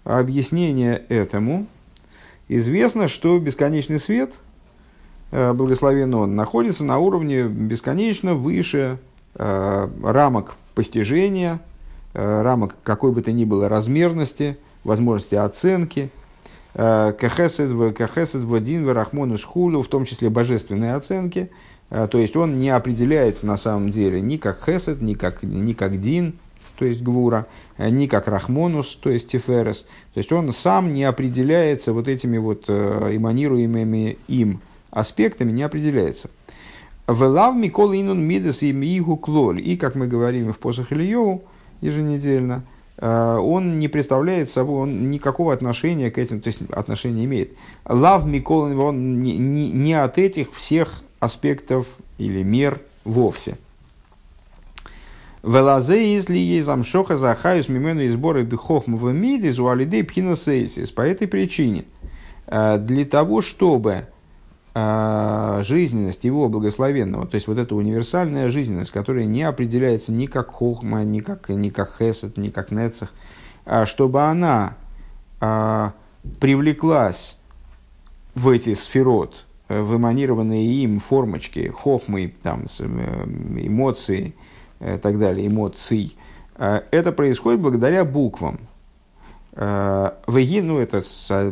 Объяснение 0.05 1.05
этому. 1.09 1.67
Известно, 2.49 3.09
что 3.09 3.39
бесконечный 3.39 4.01
свет, 4.01 4.33
э, 5.31 5.53
благословен 5.53 6.13
он, 6.15 6.35
находится 6.35 6.85
на 6.85 6.99
уровне 6.99 7.45
бесконечно 7.45 8.35
выше 8.35 8.99
Э, 9.35 9.89
рамок 10.03 10.57
постижения, 10.75 11.61
э, 12.13 12.43
рамок 12.43 12.77
какой 12.83 13.13
бы 13.13 13.23
то 13.23 13.33
ни 13.33 13.47
было 13.47 13.69
размерности, 13.69 14.59
возможности 14.85 15.37
оценки, 15.37 16.11
э, 16.75 17.15
кахесед 17.19 18.43
вадин 18.43 18.85
варахмону 18.85 19.39
шхулю, 19.39 19.81
в 19.81 19.89
том 19.89 20.05
числе 20.05 20.29
божественные 20.29 20.95
оценки, 20.95 21.51
то 22.11 22.19
есть 22.19 22.37
он 22.37 22.59
не 22.59 22.71
определяется 22.71 23.47
на 23.47 23.57
самом 23.57 23.91
деле 23.91 24.21
ни 24.21 24.37
как 24.37 24.65
хесед, 24.65 25.03
ни 25.03 25.15
как, 25.15 25.43
ни 25.43 25.73
как 25.75 26.01
дин, 26.01 26.35
то 26.79 26.87
есть 26.87 27.03
гвура, 27.03 27.47
ни 27.79 28.07
как 28.07 28.29
рахмонус, 28.29 28.99
то 29.01 29.11
есть 29.11 29.29
тиферес. 29.29 29.83
То 30.15 30.19
есть 30.19 30.33
он 30.33 30.53
сам 30.53 30.95
не 30.95 31.05
определяется 31.05 31.93
вот 31.93 32.09
этими 32.09 32.39
вот 32.39 32.69
эманируемыми 32.69 34.17
им 34.27 34.61
аспектами, 34.91 35.53
не 35.53 35.63
определяется. 35.63 36.31
Велав 37.09 37.57
Микол 37.57 37.93
Инун 37.95 38.23
Мидас 38.23 38.63
и 38.63 38.73
Мигу 38.73 39.17
Клоль. 39.17 39.61
И, 39.61 39.77
как 39.77 39.95
мы 39.95 40.07
говорим 40.07 40.53
в 40.53 40.59
посох 40.59 40.93
Ильеву 40.93 41.43
еженедельно, 41.81 42.63
э, 42.97 43.37
он 43.37 43.81
не 43.81 43.89
представляет 43.89 44.51
собой, 44.51 44.83
он 44.83 45.11
никакого 45.11 45.53
отношения 45.53 46.11
к 46.11 46.19
этим, 46.19 46.41
то 46.41 46.49
есть 46.49 46.61
отношения 46.71 47.25
имеет. 47.25 47.53
Лав 47.85 48.25
Микол, 48.25 48.79
он 48.81 49.23
не, 49.23 49.37
не, 49.37 49.71
не 49.71 49.95
от 49.95 50.19
этих 50.19 50.53
всех 50.55 51.03
аспектов 51.23 51.87
или 52.19 52.43
мер 52.43 52.81
вовсе. 53.05 53.57
Велазе 55.45 56.17
из 56.17 56.29
ли 56.29 56.39
ей 56.39 56.61
замшоха 56.63 57.17
захаюс 57.17 57.69
мимену 57.69 58.03
и 58.03 58.09
сборы 58.09 58.43
бихохм 58.43 58.97
в 58.97 59.13
миде 59.13 59.53
зуалиды 59.53 60.03
пхинасейсис. 60.03 60.91
По 60.91 61.03
этой 61.03 61.29
причине, 61.29 61.85
э, 62.47 62.79
для 62.79 63.05
того, 63.05 63.41
чтобы 63.41 64.07
а, 64.75 65.63
жизненность 65.63 66.25
его 66.25 66.49
благословенного, 66.49 67.27
то 67.27 67.35
есть 67.35 67.47
вот 67.47 67.59
эта 67.59 67.75
универсальная 67.75 68.49
жизненность, 68.49 68.91
которая 68.91 69.27
не 69.27 69.43
определяется 69.43 70.13
ни 70.13 70.25
как 70.25 70.51
хохма, 70.51 71.05
ни 71.05 71.21
как, 71.21 71.51
ни 71.51 71.69
как 71.69 71.95
хесед, 71.99 72.39
ни 72.39 72.49
как 72.49 72.71
нецех, 72.71 73.13
а 73.67 73.85
чтобы 73.85 74.23
она 74.23 74.75
а, 75.41 75.93
привлеклась 76.41 77.37
в 78.35 78.49
эти 78.49 78.73
сферот, 78.73 79.45
э, 79.73 79.83
в 79.83 79.97
эманированные 79.97 80.65
им 80.65 81.01
формочки, 81.01 81.69
хохмы, 81.69 82.35
там, 82.43 82.67
э, 82.79 83.25
эмоции 83.63 84.35
и 84.81 84.85
э, 84.85 84.99
так 84.99 85.19
далее, 85.19 85.47
эмоций, 85.47 86.17
это 86.57 87.13
происходит 87.13 87.61
благодаря 87.61 88.05
буквам. 88.05 88.61
Веги, 89.57 90.61
ну 90.61 90.79
это 90.79 91.03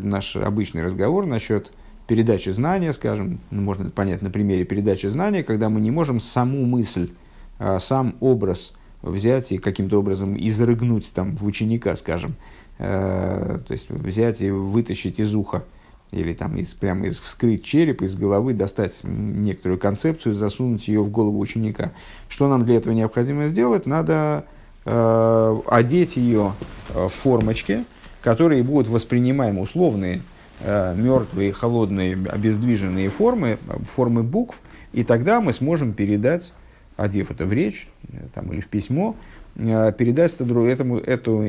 наш 0.02 0.36
обычный 0.36 0.84
разговор 0.84 1.26
насчет 1.26 1.72
передачи 2.06 2.50
знания, 2.50 2.92
скажем, 2.92 3.40
ну, 3.50 3.62
можно 3.62 3.90
понять 3.90 4.20
на 4.20 4.30
примере 4.30 4.64
передачи 4.64 5.06
знания, 5.06 5.42
когда 5.42 5.68
мы 5.68 5.80
не 5.80 5.90
можем 5.90 6.20
саму 6.20 6.64
мысль, 6.66 7.10
а, 7.58 7.78
сам 7.78 8.14
образ 8.20 8.74
взять 9.02 9.52
и 9.52 9.58
каким-то 9.58 9.98
образом 9.98 10.36
изрыгнуть 10.36 11.10
там 11.14 11.34
в 11.34 11.46
ученика, 11.46 11.96
скажем, 11.96 12.34
то 12.76 13.64
есть 13.70 13.88
взять 13.90 14.42
и 14.42 14.50
вытащить 14.50 15.18
из 15.18 15.34
уха 15.34 15.64
или 16.10 16.32
там 16.32 16.56
из, 16.56 16.74
прямо 16.74 17.06
из, 17.06 17.18
вскрыть 17.18 17.64
череп, 17.64 18.02
из 18.02 18.14
головы, 18.14 18.52
достать 18.52 19.00
некоторую 19.02 19.78
концепцию, 19.78 20.34
засунуть 20.34 20.88
ее 20.88 21.02
в 21.02 21.10
голову 21.10 21.38
ученика. 21.38 21.92
Что 22.28 22.48
нам 22.48 22.64
для 22.64 22.76
этого 22.76 22.92
необходимо 22.92 23.46
сделать? 23.48 23.86
Надо 23.86 24.44
э, 24.84 25.60
одеть 25.66 26.16
ее 26.16 26.52
в 26.92 27.08
формочки, 27.08 27.84
которые 28.22 28.62
будут 28.62 28.88
воспринимаемы 28.88 29.62
условные, 29.62 30.22
Э, 30.62 30.94
мертвые, 30.94 31.52
холодные, 31.52 32.18
обездвиженные 32.28 33.08
формы, 33.08 33.58
формы 33.94 34.22
букв, 34.22 34.60
и 34.92 35.04
тогда 35.04 35.40
мы 35.40 35.54
сможем 35.54 35.94
передать, 35.94 36.52
одев 36.98 37.30
это 37.30 37.46
в 37.46 37.52
речь 37.54 37.88
э, 38.12 38.26
там, 38.34 38.52
или 38.52 38.60
в 38.60 38.66
письмо, 38.66 39.16
э, 39.56 39.90
передать 39.96 40.34
эту, 40.34 40.64
этому, 40.64 40.98
эту 40.98 41.46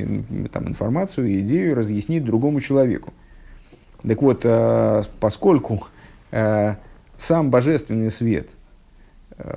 там, 0.54 0.70
информацию, 0.70 1.42
идею, 1.42 1.76
разъяснить 1.76 2.24
другому 2.24 2.62
человеку. 2.62 3.14
Так 4.08 4.22
вот, 4.22 4.46
поскольку 5.20 5.84
сам 6.32 7.50
божественный 7.52 8.10
свет, 8.10 8.50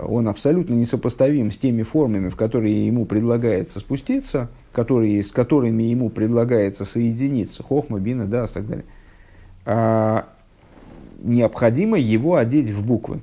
он 0.02 0.28
абсолютно 0.28 0.74
несопоставим 0.74 1.50
с 1.50 1.58
теми 1.58 1.82
формами, 1.82 2.28
в 2.28 2.36
которые 2.36 2.86
ему 2.86 3.06
предлагается 3.06 3.80
спуститься, 3.80 4.50
которые, 4.72 5.22
с 5.22 5.32
которыми 5.32 5.84
ему 5.84 6.10
предлагается 6.10 6.84
соединиться, 6.84 7.62
хохма, 7.62 8.00
бина, 8.00 8.26
да, 8.26 8.44
и 8.44 8.48
так 8.48 8.66
далее– 8.66 8.84
а, 9.66 10.26
необходимо 11.22 11.98
его 11.98 12.36
одеть 12.36 12.70
в 12.70 12.84
буквы. 12.84 13.22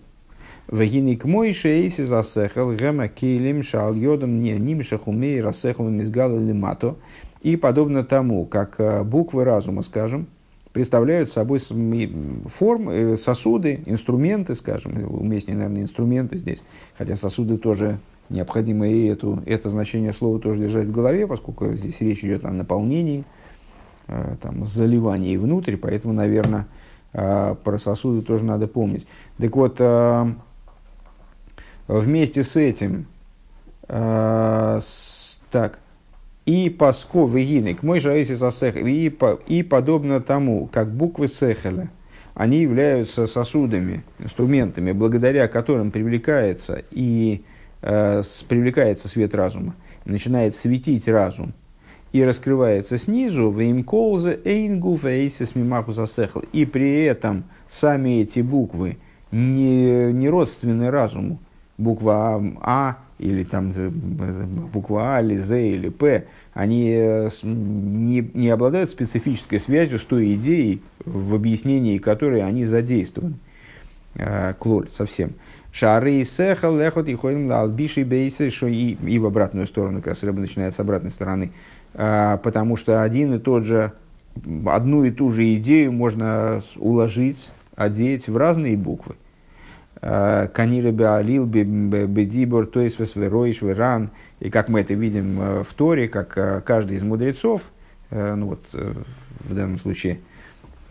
Вегиник 0.72 1.26
мой 1.26 1.54
шейси 1.54 2.04
засехал 2.04 2.74
гема 2.74 3.08
килим 3.10 3.62
шал 3.62 3.94
йодом 3.94 4.40
не 4.40 4.54
нимшахумей 4.54 5.42
рассехал 5.42 5.90
мизгал 5.90 6.38
лимато. 6.38 6.96
И 7.42 7.56
подобно 7.58 8.04
тому, 8.04 8.46
как 8.46 9.06
буквы 9.06 9.44
разума, 9.44 9.82
скажем, 9.82 10.28
представляют 10.74 11.30
собой 11.30 11.60
формы, 12.48 12.94
э, 12.94 13.18
сосуды, 13.18 13.82
инструменты, 13.86 14.56
скажем, 14.56 14.94
уместнее, 15.14 15.58
наверное, 15.58 15.84
инструменты 15.84 16.38
здесь, 16.38 16.64
хотя 16.98 17.16
сосуды 17.16 17.58
тоже 17.58 18.00
необходимо 18.30 18.88
и 18.88 19.08
эту, 19.08 19.44
это 19.46 19.70
значение 19.70 20.14
слова 20.14 20.40
тоже 20.40 20.60
держать 20.60 20.88
в 20.88 20.92
голове, 20.92 21.28
поскольку 21.28 21.74
здесь 21.74 22.00
речь 22.02 22.24
идет 22.24 22.46
о 22.46 22.52
наполнении– 22.52 23.26
Э, 24.12 24.36
там, 24.42 24.66
заливаний 24.66 25.38
внутрь, 25.38 25.78
поэтому, 25.78 26.14
наверное, 26.14 26.68
про 27.14 27.78
сосуды 27.78 28.22
тоже 28.22 28.46
надо 28.46 28.68
помнить. 28.68 29.06
Так 29.38 29.54
вот, 29.58 29.82
вместе 31.90 32.42
с 32.42 32.56
этим, 32.56 33.06
так, 33.86 35.80
и 36.52 36.70
паско 36.70 37.26
вегинек, 37.26 37.82
мой 37.82 38.02
жаиси 38.02 38.36
сосех, 38.36 38.76
и, 38.76 39.16
и 39.48 39.64
подобно 39.64 40.20
тому, 40.20 40.68
как 40.72 40.92
буквы 40.92 41.30
сехеля, 41.30 41.90
они 42.34 42.60
являются 42.60 43.26
сосудами, 43.26 44.04
инструментами, 44.20 44.92
благодаря 44.92 45.48
которым 45.48 45.92
привлекается 45.92 46.84
и 46.92 47.44
э, 47.82 48.22
привлекается 48.50 49.08
свет 49.08 49.34
разума, 49.34 49.76
начинает 50.04 50.54
светить 50.54 51.08
разум 51.08 51.54
и 52.12 52.22
раскрывается 52.22 52.98
снизу, 52.98 53.50
веймколзе 53.50 54.42
эйнгу 54.44 54.98
фейсис 54.98 55.56
мимаху 55.56 55.94
засехл. 55.94 56.42
И 56.52 56.66
при 56.66 57.04
этом 57.04 57.46
сами 57.70 58.22
эти 58.24 58.42
буквы 58.42 58.98
не, 59.32 60.12
не 60.12 60.28
родственны 60.28 60.92
разуму. 60.92 61.40
Буква 61.78 62.36
А, 62.36 62.42
а 62.62 62.98
или 63.18 63.44
там 63.44 63.72
буква 64.74 65.16
А, 65.16 65.22
или 65.22 65.38
З, 65.38 65.70
или 65.72 65.90
П, 65.90 66.26
они 66.54 66.92
э, 66.94 67.30
не, 67.44 68.30
не 68.34 68.50
обладают 68.50 68.92
специфической 68.92 69.60
связью 69.60 70.00
с 70.00 70.04
той 70.04 70.34
идеей, 70.34 70.82
в 71.06 71.34
объяснении 71.34 71.98
которой 71.98 72.44
они 72.44 72.66
задействованы. 72.66 73.36
Э, 74.16 74.54
клоль 74.60 74.90
совсем. 74.90 75.32
Шары 75.72 76.16
и 76.16 76.26
сеха 76.26 76.68
лехот 76.68 77.08
и 77.08 77.16
ходим 77.16 77.48
на 77.48 77.62
албиши 77.62 78.04
бейсы, 78.04 78.50
что 78.50 78.68
и, 78.68 78.98
и 79.08 79.20
в 79.20 79.26
обратную 79.26 79.68
сторону, 79.68 80.00
как 80.00 80.08
раз 80.08 80.24
рыба 80.24 80.42
начинает 80.42 80.76
с 80.76 80.80
обратной 80.82 81.12
стороны. 81.12 81.52
А, 81.94 82.38
потому 82.38 82.76
что 82.76 83.04
один 83.04 83.36
и 83.36 83.40
тот 83.40 83.64
же, 83.64 83.94
одну 84.66 85.06
и 85.06 85.12
ту 85.12 85.30
же 85.30 85.56
идею 85.56 85.94
можно 85.94 86.62
уложить, 86.76 87.52
одеть 87.76 88.28
в 88.28 88.36
разные 88.36 88.76
буквы. 88.76 89.16
А, 90.02 90.48
Канира 90.48 90.92
беалил 90.92 91.46
бедибор, 91.46 92.68
то 92.68 92.80
есть 92.80 93.00
весвероиш 93.00 93.62
веран. 93.62 94.12
И 94.40 94.50
как 94.50 94.70
мы 94.70 94.82
это 94.82 94.94
видим 94.94 95.40
э, 95.40 95.64
в 95.64 95.74
Торе, 95.74 96.08
как 96.08 96.38
э, 96.38 96.62
каждый 96.62 96.98
из 96.98 97.04
мудрецов, 97.04 97.62
э, 98.10 98.36
ну 98.36 98.48
вот 98.48 98.66
в 98.72 99.56
данном 99.56 99.80
случае 99.80 100.20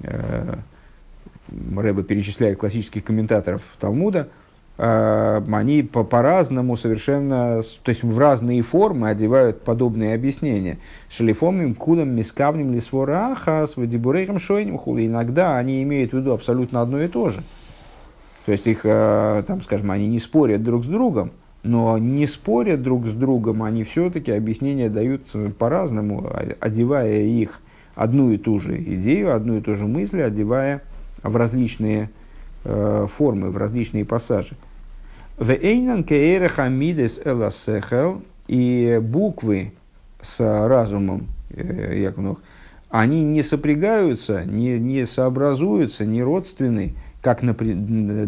Рэба 0.00 2.02
перечисляет 2.04 2.58
классических 2.58 3.04
комментаторов 3.04 3.62
Талмуда– 3.78 4.28
Э, 4.82 5.42
они 5.52 5.82
по- 5.82 6.04
по-разному 6.04 6.74
совершенно, 6.74 7.60
то 7.82 7.90
есть 7.90 8.02
в 8.02 8.18
разные 8.18 8.62
формы 8.62 9.10
одевают 9.10 9.62
подобные 9.62 10.14
объяснения. 10.14 10.78
Шлифомим, 11.10 11.74
кулам, 11.74 12.16
мискавним, 12.16 12.72
лисворахас, 12.72 13.76
вадибурейхам, 13.76 14.38
шойним, 14.38 14.78
хули. 14.78 15.06
Иногда 15.06 15.58
они 15.58 15.82
имеют 15.82 16.12
в 16.12 16.16
виду 16.16 16.32
абсолютно 16.32 16.80
одно 16.80 17.02
и 17.02 17.08
то 17.08 17.28
же. 17.28 17.42
То 18.46 18.52
есть 18.52 18.66
их, 18.66 18.80
э, 18.84 19.42
там, 19.46 19.62
скажем, 19.62 19.90
они 19.90 20.06
не 20.08 20.18
спорят 20.18 20.62
друг 20.62 20.84
с 20.84 20.88
другом, 20.88 21.32
но 21.62 21.98
не 21.98 22.26
спорят 22.26 22.82
друг 22.82 23.06
с 23.06 23.12
другом, 23.12 23.62
они 23.62 23.84
все-таки 23.84 24.32
объяснения 24.32 24.88
дают 24.88 25.22
по-разному, 25.58 26.30
одевая 26.58 27.22
их 27.22 27.60
одну 27.94 28.30
и 28.30 28.38
ту 28.38 28.60
же 28.60 28.78
идею, 28.78 29.34
одну 29.34 29.58
и 29.58 29.60
ту 29.60 29.76
же 29.76 29.86
мысль, 29.86 30.22
одевая 30.22 30.82
в 31.22 31.36
различные 31.36 32.10
э, 32.64 33.06
формы, 33.08 33.50
в 33.50 33.56
различные 33.56 34.04
пассажи. 34.04 34.56
И 38.48 39.00
буквы 39.02 39.72
с 40.20 40.40
разумом, 40.40 41.28
э, 41.50 42.12
они 42.88 43.22
не 43.22 43.42
сопрягаются, 43.42 44.44
не, 44.44 44.78
не 44.78 45.06
сообразуются, 45.06 46.04
не 46.04 46.22
родственны, 46.22 46.94
как, 47.22 47.40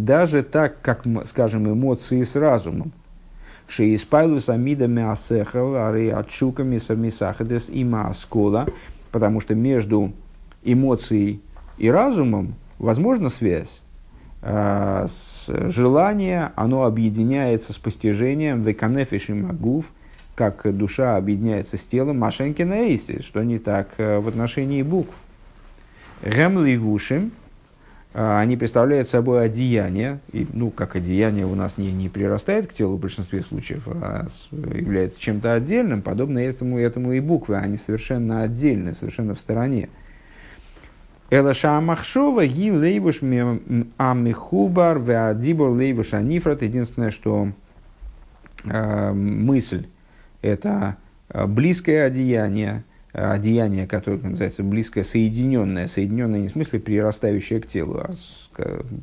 даже 0.05 0.43
так, 0.43 0.81
как, 0.83 1.05
скажем, 1.27 1.71
эмоции 1.71 2.23
с 2.23 2.37
разумом. 2.37 2.93
Шеиспайлу 3.69 4.41
самида 4.41 4.87
мясехел, 4.87 5.77
ари 5.77 6.09
отшуками 6.09 6.79
самисахадес 6.79 7.71
и 7.71 7.85
маскола, 7.85 8.67
потому 9.11 9.41
что 9.41 9.55
между 9.55 10.13
эмоцией 10.63 11.41
и 11.79 11.91
разумом 11.91 12.55
возможна 12.79 13.29
связь. 13.29 13.81
А, 14.43 15.07
желание, 15.47 16.51
оно 16.57 16.85
объединяется 16.85 17.73
с 17.73 17.79
постижением 17.79 18.63
веканефиш 18.63 19.31
и 19.31 19.35
магув, 19.35 19.87
как 20.35 20.67
душа 20.77 21.17
объединяется 21.17 21.77
с 21.77 21.87
телом 21.87 22.19
Машенкина 22.19 22.75
Эйси, 22.75 23.23
что 23.23 23.43
не 23.43 23.59
так 23.59 23.89
э, 23.99 24.19
в 24.19 24.29
отношении 24.29 24.83
букв. 24.83 25.15
Гем 26.25 26.65
ливушим, 26.65 27.31
а, 27.31 27.42
они 28.15 28.57
представляют 28.57 29.09
собой 29.09 29.47
одеяние, 29.47 30.21
и, 30.33 30.47
ну, 30.53 30.71
как 30.71 30.97
одеяние 30.97 31.47
у 31.47 31.55
нас 31.55 31.79
не, 31.79 31.93
не 31.93 32.11
прирастает 32.11 32.67
к 32.67 32.75
телу 32.75 32.97
в 32.97 33.01
большинстве 33.01 33.41
случаев, 33.43 33.85
а 33.87 34.27
является 34.51 35.19
чем-то 35.19 35.55
отдельным, 35.55 36.03
подобно 36.03 36.39
этому, 36.39 36.79
этому 36.79 37.13
и 37.13 37.21
буквы, 37.21 37.57
они 37.57 37.79
совершенно 37.79 38.43
отдельны, 38.43 38.93
совершенно 38.93 39.35
в 39.35 39.41
стороне. 39.41 39.89
Элаша 41.33 41.81
Махшова 41.81 42.47
ги 42.47 42.71
лейвуш 42.71 43.23
амихубар 43.97 44.99
веадибор 44.99 45.71
лейвуш 45.71 46.13
анифрат. 46.13 46.61
Единственное, 46.61 47.11
что 47.11 47.49
э, 48.65 49.13
мысль– 49.13 49.87
это 50.43 50.99
э, 51.31 51.47
близкое 51.47 52.05
одеяние, 52.05 52.85
одеяние, 53.13 53.87
которое 53.87 54.19
называется 54.19 54.63
близкое, 54.63 55.05
соединенное, 55.05 55.89
соединенное 55.89 56.41
не 56.41 56.49
в 56.49 56.53
смысле 56.53 56.81
прирастающее 56.81 57.61
к 57.61 57.67
телу, 57.67 57.99
а 57.99 58.15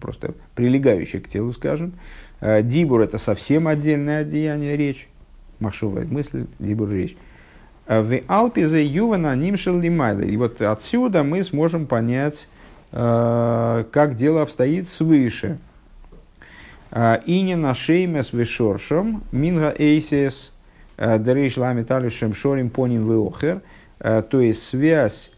просто 0.01 0.33
прилегающее 0.55 1.21
к 1.21 1.29
телу, 1.29 1.53
скажем. 1.53 1.93
Э, 2.41 2.61
дибур– 2.63 3.01
это 3.01 3.17
совсем 3.17 3.67
отдельное 3.67 4.21
одеяние, 4.21 4.77
речь. 4.77 5.07
Махшова– 5.59 5.99
мысль, 6.09 6.45
дибур– 6.59 6.89
речь. 6.91 7.17
В 7.89 8.21
Алпизе 8.27 8.85
Ювана 8.85 9.35
Нимшел 9.35 9.79
Лимайла. 9.79 10.21
И 10.21 10.37
вот 10.37 10.61
отсюда 10.61 11.23
мы 11.23 11.43
сможем 11.43 11.87
понять, 11.87 12.47
э, 12.91 13.83
как 13.91 14.15
дело 14.15 14.43
обстоит 14.43 14.87
свыше. 14.87 15.57
Э, 16.91 17.19
Ини 17.25 17.55
на 17.55 17.73
шейме 17.73 18.23
с 18.23 18.31
вишоршем, 18.31 19.23
минга 19.31 19.73
эйсис, 19.77 20.53
э, 20.97 21.17
дерейш 21.19 21.57
ламиталишем 21.57 22.33
шорим 22.33 22.69
поним 22.69 23.09
веохер. 23.09 23.61
То 23.99 24.39
есть 24.39 24.63
связь, 24.63 25.31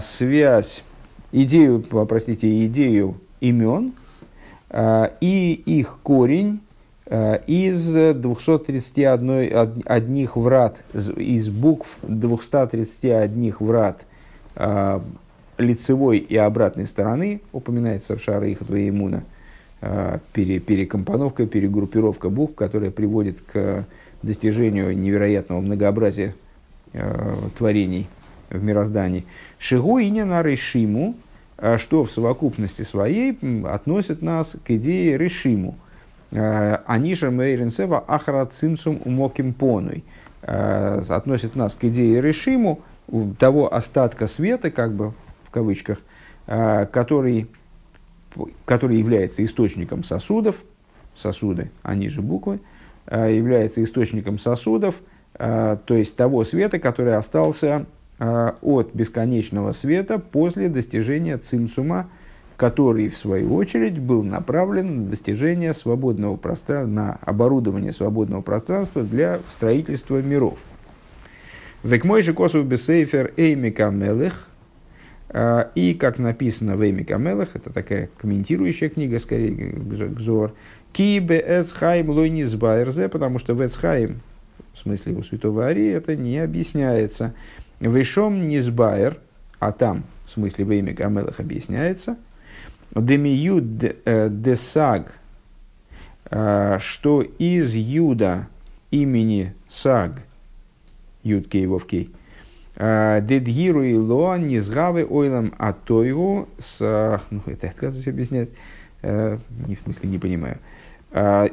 связь, 0.00 0.84
идею, 1.32 1.80
простите, 1.82 2.64
идею 2.64 3.20
имен 3.40 3.92
и 5.20 5.62
их 5.66 5.98
корень 6.02 6.60
Э, 7.08 7.38
из 7.46 7.86
231 7.86 9.82
одних 9.84 10.36
врат, 10.36 10.82
из 10.92 11.48
букв 11.48 11.98
231 12.02 13.54
врат 13.60 14.04
э, 14.56 15.00
лицевой 15.56 16.18
и 16.18 16.36
обратной 16.36 16.84
стороны, 16.86 17.42
упоминается 17.52 18.16
в 18.16 18.22
Шара 18.22 18.48
их 18.48 18.62
Имуна, 18.62 19.22
э, 19.82 20.18
пере, 20.32 20.58
перекомпоновка, 20.58 21.46
перегруппировка 21.46 22.28
букв, 22.28 22.56
которая 22.56 22.90
приводит 22.90 23.40
к 23.40 23.86
достижению 24.22 24.98
невероятного 24.98 25.60
многообразия 25.60 26.34
творений 27.58 28.08
в 28.50 28.62
мироздании. 28.62 29.24
Шигу 29.58 29.98
и 29.98 30.10
на 30.10 30.42
решиму, 30.42 31.14
что 31.78 32.04
в 32.04 32.10
совокупности 32.10 32.82
своей 32.82 33.38
относит 33.64 34.22
нас 34.22 34.56
к 34.64 34.70
идее 34.70 35.18
решиму– 35.18 35.76
Э, 36.32 36.78
Аниша 36.86 37.30
Мейренсева 37.30 38.04
Ахра 38.06 38.44
Цимсум 38.46 39.00
Умоким 39.04 39.52
Понуй 39.52 40.04
э, 40.42 41.02
относит 41.08 41.54
нас 41.54 41.74
к 41.74 41.84
идее 41.84 42.20
Решиму, 42.20 42.80
того 43.38 43.72
остатка 43.72 44.26
света, 44.26 44.72
как 44.72 44.92
бы 44.92 45.14
в 45.44 45.50
кавычках, 45.50 45.98
э, 46.46 46.86
который, 46.86 47.46
который 48.64 48.98
является 48.98 49.44
источником 49.44 50.02
сосудов, 50.02 50.56
сосуды, 51.14 51.70
они 51.82 52.08
же 52.08 52.20
буквы, 52.20 52.60
является 53.08 53.82
источником 53.84 54.38
сосудов, 54.38 54.96
то 55.38 55.94
есть 55.94 56.16
того 56.16 56.44
света, 56.44 56.78
который 56.78 57.16
остался 57.16 57.86
от 58.18 58.94
бесконечного 58.94 59.72
света 59.72 60.18
после 60.18 60.68
достижения 60.68 61.36
цимсума, 61.36 62.08
который, 62.56 63.08
в 63.08 63.16
свою 63.16 63.54
очередь, 63.54 63.98
был 63.98 64.22
направлен 64.22 65.04
на 65.04 65.10
достижение 65.10 65.74
свободного 65.74 66.36
пространства, 66.36 66.90
на 66.90 67.18
оборудование 67.20 67.92
свободного 67.92 68.40
пространства 68.40 69.02
для 69.02 69.40
строительства 69.50 70.22
миров. 70.22 70.58
Векмой 71.82 72.22
же 72.22 72.32
косу 72.32 72.62
бесейфер 72.62 73.32
эймика 73.36 73.90
мелех, 73.90 74.48
а, 75.28 75.70
и, 75.74 75.92
как 75.92 76.18
написано 76.18 76.76
в 76.76 76.82
Эймика 76.82 77.18
Мелах, 77.18 77.50
это 77.54 77.70
такая 77.70 78.08
комментирующая 78.16 78.88
книга, 78.88 79.18
скорее, 79.18 79.50
Гзор, 79.50 80.54
Ки 80.92 81.18
эцхайм 81.18 82.08
лойни 82.08 82.44
сбайрзе, 82.44 83.08
потому 83.08 83.38
что 83.38 83.54
в 83.54 83.64
эцхайм, 83.64 84.20
в 84.72 84.78
смысле 84.78 85.14
у 85.14 85.22
святого 85.22 85.66
Ари, 85.66 85.88
это 85.88 86.16
не 86.16 86.38
объясняется. 86.38 87.34
Вышом 87.80 88.48
не 88.48 88.60
сбайр, 88.60 89.18
а 89.58 89.72
там, 89.72 90.04
в 90.26 90.32
смысле 90.32 90.64
в 90.64 90.70
Эймика 90.70 91.08
Мелах 91.08 91.40
объясняется– 91.40 92.16
Демию 92.94 93.60
десаг, 93.60 95.12
что 96.24 97.22
из 97.38 97.74
Юда 97.74 98.48
имени 98.90 99.54
Саг, 99.68 100.22
Юд 101.22 101.48
Кей 101.48 101.66
Вовкей, 101.66 102.10
Дедгиру 102.74 103.82
и 103.82 103.94
Лоа 103.94 104.38
низгавы 104.38 105.04
ойлам 105.04 105.52
атойгу 105.58 106.48
с... 106.58 107.20
Ну, 107.30 107.42
это 107.46 107.68
отказываюсь 107.68 108.08
объяснять. 108.08 108.50
Не 109.02 109.74
в 109.74 109.80
смысле 109.84 110.08
не 110.08 110.18
понимаю. 110.18 110.58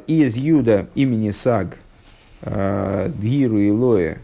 Из 0.07 0.37
Юда 0.37 0.87
имени 0.95 1.31
Саг, 1.31 1.77
Дгиру 2.42 3.58
и 3.58 3.70
Лоя, 3.70 4.18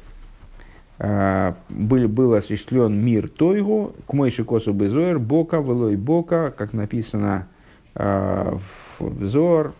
был, 0.99 2.09
был 2.09 2.35
осуществлен 2.35 2.95
мир 3.05 3.29
Тойгу, 3.29 3.95
к 4.07 4.13
Мойши 4.13 4.45
Косу 4.45 4.73
Безоер, 4.73 5.19
Бока, 5.19 5.59
Велой 5.59 5.97
Бока, 5.97 6.51
как 6.51 6.73
написано 6.73 7.49
в 7.95 9.25
Зор, 9.25 9.73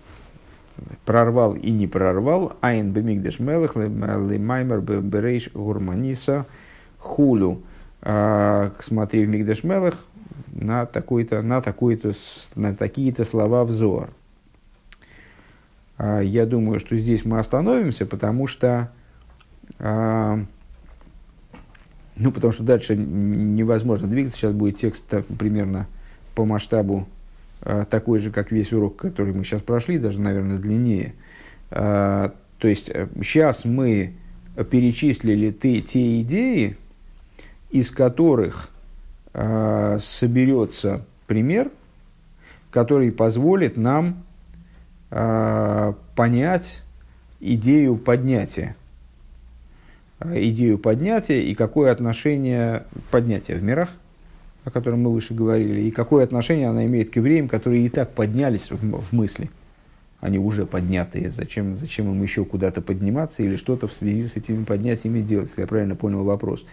прорвал 1.05 1.55
и 1.55 1.71
не 1.71 1.87
прорвал, 1.87 2.55
Айн 2.61 2.91
Бемигдеш 2.93 3.39
Мелых, 3.39 3.77
Лемаймер 3.77 4.81
Берейш 4.81 5.51
Гурманиса 5.55 6.47
Хулю. 6.99 7.63
Смотри 8.03 9.25
в 9.25 9.29
Мигдеш 9.29 9.63
Мелых 9.65 9.95
на, 10.53 10.87
такой-то, 10.87 11.43
на, 11.43 11.61
такой-то, 11.63 12.15
на 12.57 12.75
такие-то 12.75 13.25
слова 13.25 13.65
взор. 13.65 14.11
Я 16.00 16.46
думаю, 16.46 16.80
что 16.80 16.98
здесь 16.98 17.26
мы 17.26 17.40
остановимся, 17.40 18.06
потому 18.06 18.48
что 18.48 18.90
ну, 22.20 22.32
потому 22.34 22.52
что 22.52 22.64
дальше 22.64 22.96
невозможно 22.96 24.08
двигаться. 24.08 24.38
Сейчас 24.38 24.52
будет 24.52 24.78
текст 24.78 25.06
так, 25.08 25.26
примерно 25.26 25.88
по 26.36 26.46
масштабу 26.46 27.08
э, 27.62 27.86
такой 27.90 28.20
же, 28.20 28.30
как 28.32 28.52
весь 28.52 28.74
урок, 28.74 28.98
который 28.98 29.34
мы 29.34 29.44
сейчас 29.46 29.62
прошли, 29.62 29.98
даже, 29.98 30.20
наверное, 30.20 30.58
длиннее. 30.58 31.14
Э, 31.72 32.30
то 32.58 32.68
есть, 32.68 32.88
сейчас 32.88 33.64
мы 33.64 34.16
перечислили 34.70 35.52
ты, 35.52 35.80
те 35.82 36.22
идеи, 36.22 36.76
из 37.70 37.90
которых 37.92 38.70
э, 39.34 39.98
соберется 40.02 41.06
пример, 41.26 41.72
который 42.70 43.12
позволит 43.14 43.78
нам 43.78 44.10
э, 44.10 44.14
понять 45.10 46.82
идею 47.40 47.98
поднятия 47.98 48.76
идею 50.22 50.78
поднятия 50.78 51.42
и 51.44 51.56
какое 51.56 51.92
отношение 51.92 52.84
поднятия 53.12 53.56
в 53.56 53.64
мирах, 53.64 53.90
о 54.66 54.72
котором 54.72 55.04
мы 55.04 55.12
выше 55.12 55.34
говорили, 55.34 55.82
и 55.82 55.92
какое 55.92 56.24
отношение 56.24 56.68
она 56.68 56.86
имеет 56.86 57.12
к 57.12 57.16
евреям, 57.16 57.48
которые 57.48 57.86
и 57.86 57.90
так 57.90 58.12
поднялись 58.12 58.70
в, 58.70 59.02
в 59.02 59.14
мысли. 59.14 59.50
Они 60.20 60.38
уже 60.38 60.66
поднятые. 60.66 61.32
Зачем, 61.32 61.78
зачем 61.78 62.12
им 62.12 62.22
еще 62.22 62.44
куда-то 62.44 62.82
подниматься 62.82 63.42
или 63.42 63.56
что-то 63.56 63.88
в 63.88 63.94
связи 63.94 64.28
с 64.28 64.36
этими 64.36 64.66
поднятиями 64.66 65.22
делать, 65.22 65.48
если 65.50 65.62
я 65.62 65.68
правильно 65.68 65.96
понял 65.96 66.26
вопрос. 66.26 66.66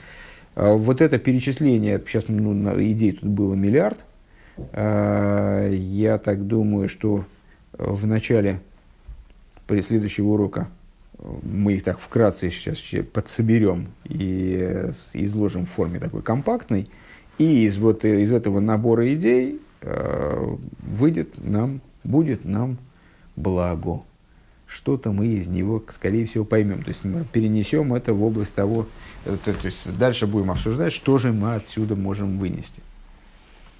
А, 0.56 0.74
вот 0.74 1.00
это 1.00 1.18
перечисление, 1.18 2.02
сейчас 2.06 2.24
ну, 2.26 2.52
идей 2.82 3.12
тут 3.12 3.30
было 3.30 3.54
миллиард. 3.54 4.04
Я 4.72 6.18
так 6.24 6.46
думаю, 6.46 6.88
что 6.88 7.26
в 7.78 8.06
начале 8.06 8.60
при 9.66 9.80
следующего 9.80 10.28
урока 10.28 10.68
мы 11.42 11.74
их 11.74 11.84
так 11.84 11.98
вкратце 11.98 12.50
сейчас 12.50 12.78
подсоберем 13.12 13.88
и 14.04 14.90
изложим 15.14 15.66
в 15.66 15.70
форме 15.70 15.98
такой 15.98 16.22
компактной, 16.22 16.90
и 17.38 17.64
из, 17.64 17.78
вот, 17.78 18.04
из 18.04 18.32
этого 18.32 18.60
набора 18.60 19.12
идей 19.14 19.60
э, 19.82 20.56
выйдет 20.80 21.34
нам, 21.38 21.80
будет 22.04 22.44
нам 22.44 22.78
благо. 23.34 24.02
Что-то 24.66 25.12
мы 25.12 25.28
из 25.28 25.46
него, 25.46 25.82
скорее 25.90 26.26
всего, 26.26 26.44
поймем. 26.44 26.82
То 26.82 26.88
есть 26.88 27.04
мы 27.04 27.24
перенесем 27.24 27.94
это 27.94 28.14
в 28.14 28.22
область 28.22 28.54
того, 28.54 28.86
э, 29.24 29.36
то, 29.44 29.52
то 29.52 29.66
есть 29.66 29.96
дальше 29.98 30.26
будем 30.26 30.50
обсуждать, 30.50 30.92
что 30.92 31.18
же 31.18 31.32
мы 31.32 31.54
отсюда 31.54 31.94
можем 31.94 32.38
вынести. 32.38 32.82